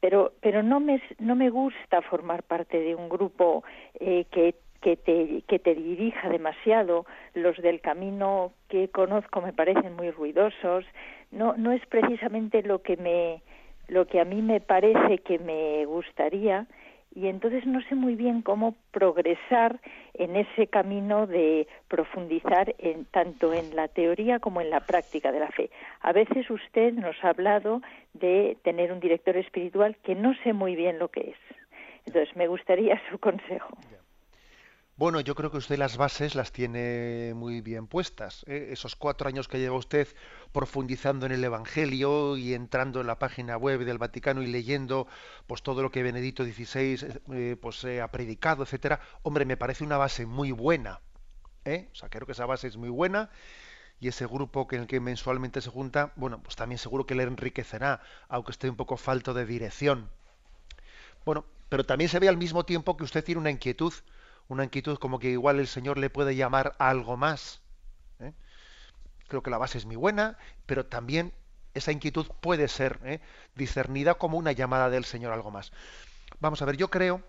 [0.00, 3.62] pero pero no me no me gusta formar parte de un grupo
[4.00, 7.04] eh, que que te, que te dirija demasiado,
[7.34, 10.84] los del camino que conozco me parecen muy ruidosos,
[11.32, 13.42] no, no es precisamente lo que me,
[13.88, 16.66] lo que a mí me parece que me gustaría,
[17.14, 19.80] y entonces no sé muy bien cómo progresar
[20.14, 25.40] en ese camino de profundizar en, tanto en la teoría como en la práctica de
[25.40, 25.70] la fe.
[26.00, 27.82] A veces usted nos ha hablado
[28.14, 31.36] de tener un director espiritual que no sé muy bien lo que es.
[32.06, 33.76] Entonces me gustaría su consejo.
[34.98, 38.44] Bueno, yo creo que usted las bases las tiene muy bien puestas.
[38.48, 38.70] ¿eh?
[38.72, 40.08] Esos cuatro años que lleva usted
[40.50, 45.06] profundizando en el Evangelio y entrando en la página web del Vaticano y leyendo
[45.46, 48.98] pues todo lo que Benedicto XVI eh, pues ha predicado, etcétera.
[49.22, 51.00] Hombre, me parece una base muy buena.
[51.64, 51.88] ¿eh?
[51.92, 53.30] O sea, creo que esa base es muy buena
[54.00, 57.14] y ese grupo que en el que mensualmente se junta, bueno, pues también seguro que
[57.14, 60.10] le enriquecerá, aunque esté un poco falto de dirección.
[61.24, 63.92] Bueno, pero también se ve al mismo tiempo que usted tiene una inquietud
[64.48, 67.60] una inquietud como que igual el Señor le puede llamar a algo más.
[68.20, 68.32] ¿eh?
[69.28, 71.32] Creo que la base es muy buena, pero también
[71.74, 73.20] esa inquietud puede ser ¿eh?
[73.54, 75.72] discernida como una llamada del Señor a algo más.
[76.40, 77.22] Vamos a ver, yo creo,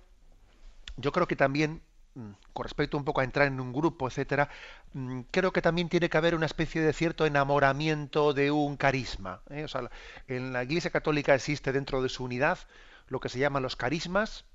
[0.98, 1.82] yo creo que también
[2.16, 4.50] mm, con respecto un poco a entrar en un grupo, etcétera,
[4.94, 9.42] mm, creo que también tiene que haber una especie de cierto enamoramiento de un carisma.
[9.50, 9.64] ¿eh?
[9.66, 9.90] O sea,
[10.28, 12.60] en la Iglesia Católica existe dentro de su unidad
[13.08, 14.46] lo que se llaman los carismas,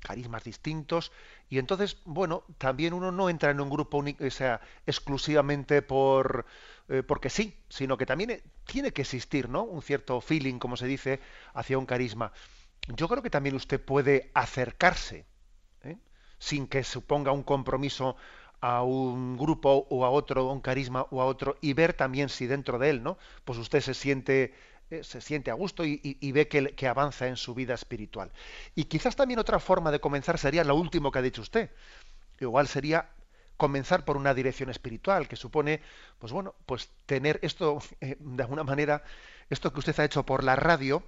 [0.00, 1.12] carismas distintos
[1.48, 6.46] y entonces bueno también uno no entra en un grupo único, o sea exclusivamente por
[6.88, 10.76] eh, porque sí sino que también eh, tiene que existir no un cierto feeling como
[10.76, 11.20] se dice
[11.54, 12.32] hacia un carisma
[12.88, 15.24] yo creo que también usted puede acercarse
[15.84, 15.96] ¿eh?
[16.38, 18.16] sin que suponga un compromiso
[18.62, 22.46] a un grupo o a otro, un carisma o a otro, y ver también si
[22.46, 23.18] dentro de él, ¿no?
[23.44, 24.54] Pues usted se siente
[24.92, 28.30] eh, se siente a gusto y, ve que, avanza en su vida espiritual.
[28.74, 31.70] Y quizás también otra forma de comenzar sería lo último que ha dicho usted.
[32.40, 33.08] Igual sería
[33.56, 35.80] comenzar por una dirección espiritual, que supone,
[36.18, 39.02] pues bueno, pues tener esto, eh, de alguna manera,
[39.48, 41.02] esto que usted ha hecho por la radio,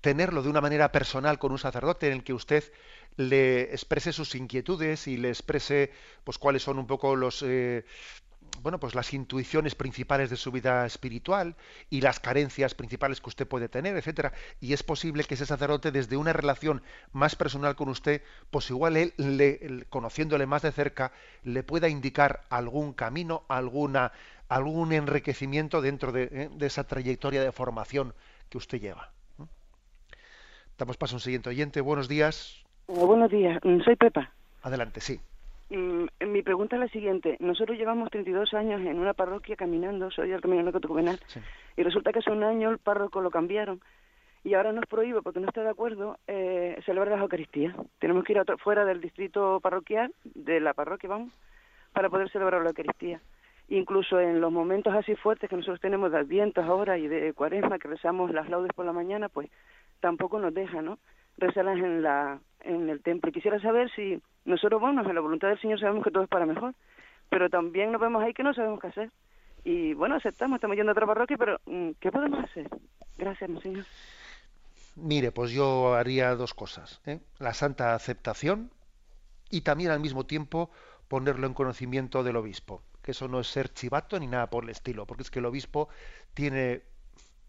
[0.00, 2.64] tenerlo de una manera personal con un sacerdote en el que usted
[3.16, 5.92] le exprese sus inquietudes y le exprese
[6.24, 7.84] pues cuáles son un poco los eh,
[8.62, 11.54] bueno, pues las intuiciones principales de su vida espiritual
[11.90, 14.32] y las carencias principales que usted puede tener, etcétera.
[14.60, 16.82] Y es posible que ese sacerdote, desde una relación
[17.12, 22.42] más personal con usted, pues igual él, le, conociéndole más de cerca, le pueda indicar
[22.48, 24.12] algún camino, alguna,
[24.48, 26.50] algún enriquecimiento dentro de, ¿eh?
[26.60, 28.14] esa trayectoria de formación
[28.48, 29.12] que usted lleva.
[30.78, 31.80] Damos paso a un siguiente oyente.
[31.80, 32.64] Buenos días.
[32.88, 33.60] buenos días.
[33.84, 34.32] Soy Pepa.
[34.62, 35.20] Adelante, sí.
[35.70, 37.36] Mm, mi pregunta es la siguiente.
[37.40, 41.18] Nosotros llevamos 32 años en una parroquia caminando, soy el caminante Cotucumenal,
[41.76, 43.80] y resulta que hace un año el párroco lo cambiaron
[44.44, 47.74] y ahora nos prohíbe, porque no está de acuerdo, eh, celebrar la Eucaristía.
[47.98, 51.32] Tenemos que ir fuera del distrito parroquial, de la parroquia, vamos,
[51.94, 53.20] para poder celebrar la Eucaristía.
[53.68, 57.78] Incluso en los momentos así fuertes que nosotros tenemos de Advientos ahora y de Cuaresma,
[57.78, 59.48] que rezamos las laudes por la mañana, pues
[60.00, 60.98] tampoco nos deja, ¿no?
[61.38, 63.30] Rezarlas en, la, en el templo.
[63.30, 66.28] Y quisiera saber si nosotros, bueno, en la voluntad del Señor sabemos que todo es
[66.28, 66.74] para mejor,
[67.30, 69.10] pero también nos vemos ahí que no sabemos qué hacer.
[69.64, 72.68] Y bueno, aceptamos, estamos yendo a otra parroquia, pero mm, ¿qué podemos hacer?
[73.16, 73.84] Gracias, Señor.
[74.96, 77.00] Mire, pues yo haría dos cosas.
[77.06, 77.20] ¿eh?
[77.38, 78.70] La santa aceptación
[79.50, 80.70] y también al mismo tiempo
[81.08, 82.82] ponerlo en conocimiento del obispo.
[83.02, 85.46] Que eso no es ser chivato ni nada por el estilo, porque es que el
[85.46, 85.88] obispo
[86.34, 86.82] tiene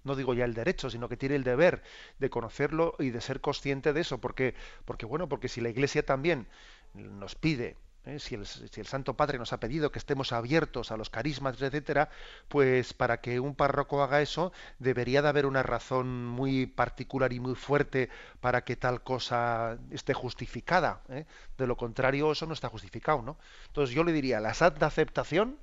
[0.05, 1.81] no digo ya el derecho, sino que tiene el deber
[2.19, 4.53] de conocerlo y de ser consciente de eso, porque,
[4.85, 6.47] porque bueno, porque si la Iglesia también
[6.95, 8.19] nos pide, ¿eh?
[8.19, 11.61] si, el, si, el, Santo Padre nos ha pedido que estemos abiertos a los carismas,
[11.61, 12.09] etcétera,
[12.47, 17.39] pues para que un párroco haga eso, debería de haber una razón muy particular y
[17.39, 21.01] muy fuerte para que tal cosa esté justificada.
[21.09, 21.25] ¿eh?
[21.57, 23.37] De lo contrario, eso no está justificado, ¿no?
[23.67, 25.57] Entonces yo le diría, la santa aceptación,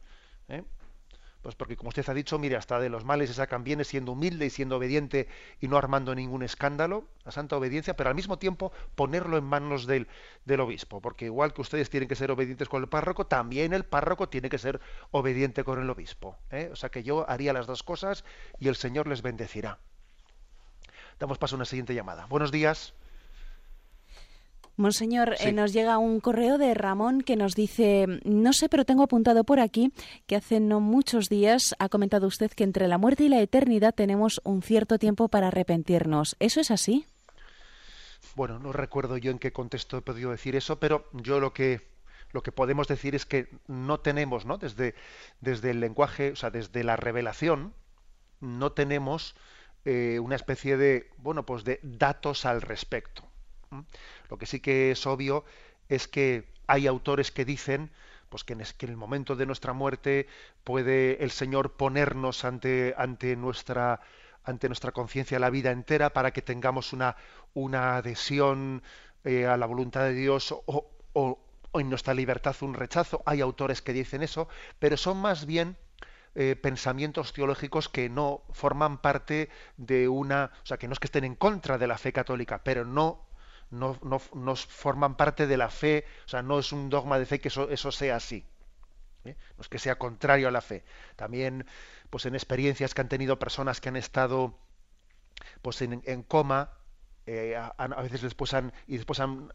[0.48, 0.62] ¿eh?
[1.42, 4.12] Pues porque, como usted ha dicho, mire, hasta de los males se sacan bienes siendo
[4.12, 5.28] humilde y siendo obediente
[5.60, 9.86] y no armando ningún escándalo, la santa obediencia, pero al mismo tiempo ponerlo en manos
[9.86, 10.06] del,
[10.44, 13.84] del obispo, porque igual que ustedes tienen que ser obedientes con el párroco, también el
[13.84, 14.80] párroco tiene que ser
[15.10, 16.38] obediente con el obispo.
[16.52, 16.70] ¿eh?
[16.72, 18.24] O sea que yo haría las dos cosas
[18.60, 19.80] y el Señor les bendecirá.
[21.18, 22.26] Damos paso a una siguiente llamada.
[22.26, 22.94] Buenos días.
[24.76, 29.02] Monseñor, eh, nos llega un correo de Ramón que nos dice, no sé, pero tengo
[29.02, 29.92] apuntado por aquí
[30.26, 33.94] que hace no muchos días ha comentado usted que entre la muerte y la eternidad
[33.94, 36.36] tenemos un cierto tiempo para arrepentirnos.
[36.38, 37.06] ¿Eso es así?
[38.34, 41.92] Bueno, no recuerdo yo en qué contexto he podido decir eso, pero yo lo que
[42.32, 44.56] lo que podemos decir es que no tenemos, ¿no?
[44.56, 44.94] Desde,
[45.42, 47.74] desde el lenguaje, o sea, desde la revelación,
[48.40, 49.36] no tenemos
[49.84, 53.28] eh, una especie de, bueno, pues de datos al respecto.
[54.28, 55.44] Lo que sí que es obvio
[55.88, 57.90] es que hay autores que dicen
[58.28, 60.26] pues que en, el momento de nuestra muerte
[60.64, 64.00] puede el Señor ponernos ante, ante nuestra
[64.44, 67.16] ante nuestra conciencia la vida entera para que tengamos una,
[67.54, 68.82] una adhesión
[69.24, 71.38] eh, a la voluntad de Dios o, o,
[71.74, 73.22] en nuestra libertad un rechazo.
[73.24, 74.48] Hay autores que dicen eso,
[74.78, 75.76] pero son más bien
[76.34, 81.06] eh, pensamientos teológicos que no forman parte de una, o sea, que no es que
[81.06, 83.26] estén en contra de la fe católica, pero no
[83.72, 87.40] no, no, forman parte de la fe, o sea, no es un dogma de fe
[87.40, 88.44] que eso, eso sea así.
[89.24, 89.34] ¿eh?
[89.56, 90.84] No es que sea contrario a la fe.
[91.16, 91.66] También,
[92.10, 94.58] pues en experiencias que han tenido personas que han estado
[95.62, 96.70] pues en, coma,
[97.26, 99.50] eh, a, veces después han, y después han,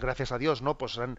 [0.00, 0.78] gracias a Dios, ¿no?
[0.78, 1.18] Pues han,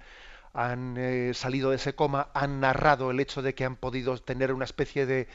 [0.53, 4.53] han eh, salido de ese coma, han narrado el hecho de que han podido tener
[4.53, 5.27] una especie de,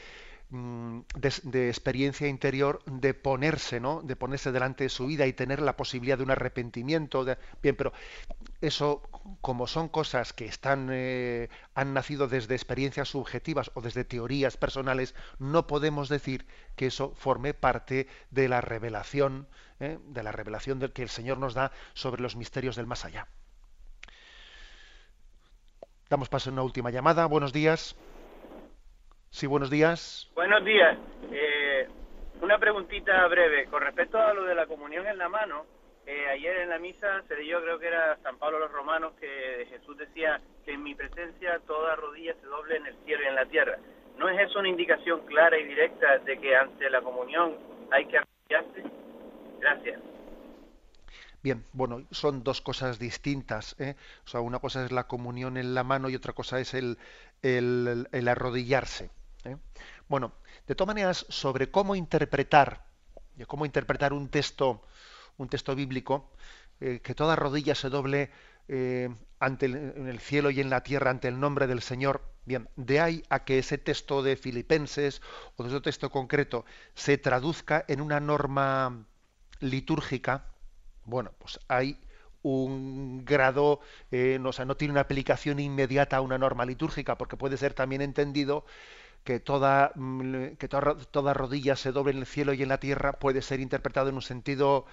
[0.49, 4.01] mm, de, experiencia interior de ponerse, ¿no?
[4.01, 7.25] De ponerse delante de su vida y tener la posibilidad de un arrepentimiento.
[7.61, 7.93] Bien, pero
[8.61, 9.01] eso,
[9.41, 15.15] como son cosas que están, eh, han nacido desde experiencias subjetivas o desde teorías personales,
[15.39, 19.47] no podemos decir que eso forme parte de la revelación,
[19.79, 19.99] ¿eh?
[20.07, 23.27] de la revelación que el Señor nos da sobre los misterios del más allá.
[26.09, 27.25] Damos paso a una última llamada.
[27.25, 27.95] Buenos días.
[29.29, 30.29] Sí, buenos días.
[30.35, 30.97] Buenos días.
[31.31, 31.87] Eh,
[32.41, 33.65] una preguntita breve.
[33.65, 35.65] Con respecto a lo de la comunión en la mano,
[36.05, 39.67] eh, ayer en la misa se leyó, creo que era San Pablo los Romanos, que
[39.69, 43.35] Jesús decía que en mi presencia toda rodilla se doble en el cielo y en
[43.35, 43.77] la tierra.
[44.17, 47.55] ¿No es eso una indicación clara y directa de que ante la comunión
[47.91, 48.83] hay que arrodillarse?
[49.59, 49.99] Gracias.
[51.43, 53.75] Bien, bueno, son dos cosas distintas.
[53.79, 53.95] ¿eh?
[54.25, 56.97] O sea, una cosa es la comunión en la mano y otra cosa es el,
[57.41, 59.11] el, arrodillarse.
[59.43, 59.57] ¿Eh?
[60.07, 60.33] Bueno,
[60.67, 62.85] de todas maneras, sobre cómo interpretar,
[63.47, 64.81] cómo interpretar un texto,
[65.37, 66.31] un texto bíblico,
[66.79, 68.31] eh, que toda rodilla se doble
[69.39, 72.21] ante en el cielo y en la tierra ante el nombre del Señor.
[72.45, 75.21] Bien, de ahí a que ese texto de Filipenses
[75.55, 76.65] o de ese texto concreto
[76.95, 79.05] se traduzca en una norma
[79.59, 80.45] litúrgica,
[81.05, 81.99] bueno, pues hay
[82.41, 83.81] un grado,
[84.11, 87.73] eh, o sea, no tiene una aplicación inmediata a una norma litúrgica, porque puede ser
[87.73, 88.65] también entendido
[89.27, 90.69] que toda, mm, que
[91.33, 94.21] rodilla se doble en el cielo y en la tierra, puede ser interpretado en un
[94.21, 94.85] sentido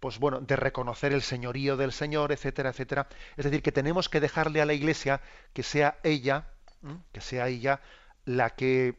[0.00, 3.08] pues bueno, de reconocer el señorío del Señor, etcétera, etcétera.
[3.36, 5.20] Es decir, que tenemos que dejarle a la Iglesia
[5.52, 6.48] que sea ella,
[7.12, 7.82] que sea ella
[8.24, 8.96] la que,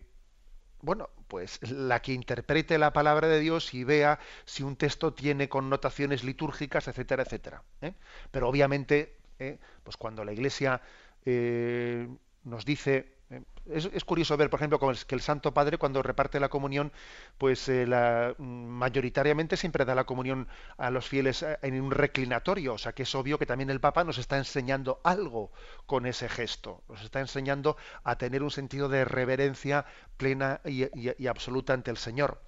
[0.82, 5.50] bueno, pues la que interprete la palabra de Dios y vea si un texto tiene
[5.50, 7.64] connotaciones litúrgicas, etcétera, etcétera.
[7.82, 7.94] ¿eh?
[8.30, 9.58] Pero obviamente, ¿eh?
[9.84, 10.82] pues cuando la Iglesia
[11.26, 12.08] eh,
[12.44, 13.15] nos dice
[13.68, 16.92] es, curioso ver, por ejemplo, que el Santo Padre cuando reparte la comunión,
[17.38, 20.48] pues eh, la, mayoritariamente siempre da la comunión
[20.78, 23.80] a los fieles eh, en un reclinatorio, o sea que es obvio que también el
[23.80, 25.52] Papa nos está enseñando algo
[25.86, 29.86] con ese gesto, nos está enseñando a tener un sentido de reverencia
[30.18, 32.42] plena y, absoluta ante el Señor.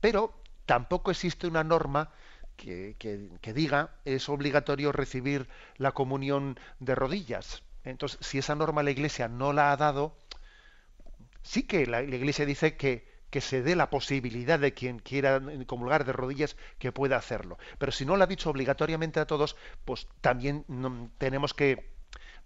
[0.00, 0.34] Pero
[0.66, 2.10] tampoco existe una norma
[2.56, 7.62] que, que, diga es obligatorio recibir la comunión de rodillas.
[7.84, 10.16] Entonces, si esa norma la Iglesia no la ha dado,
[11.44, 16.04] sí que la, Iglesia dice que, que se dé la posibilidad de quien quiera comulgar
[16.04, 17.58] de rodillas que pueda hacerlo.
[17.78, 20.64] Pero si no lo ha dicho obligatoriamente a todos, pues también
[21.18, 21.94] tenemos que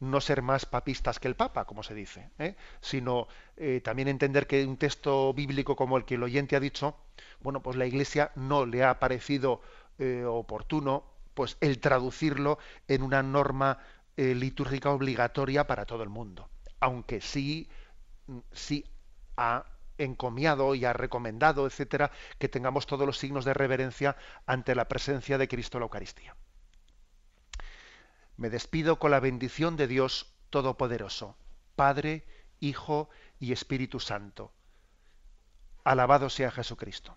[0.00, 2.54] no ser más papistas que el Papa, como se dice, ¿eh?
[2.80, 6.96] sino eh, también entender que un texto bíblico como el que el oyente ha dicho,
[7.40, 9.60] bueno, pues la Iglesia no le ha parecido
[9.98, 13.78] eh, oportuno, pues el traducirlo en una norma
[14.16, 16.48] litúrgica obligatoria para todo el mundo,
[16.80, 17.68] aunque sí
[18.52, 18.84] sí
[19.36, 19.64] ha
[19.98, 24.16] encomiado y ha recomendado, etcétera, que tengamos todos los signos de reverencia
[24.46, 26.36] ante la presencia de Cristo en la Eucaristía.
[28.36, 31.36] Me despido con la bendición de Dios Todopoderoso,
[31.74, 32.24] Padre,
[32.60, 33.10] Hijo
[33.40, 34.52] y Espíritu Santo.
[35.84, 37.16] Alabado sea Jesucristo.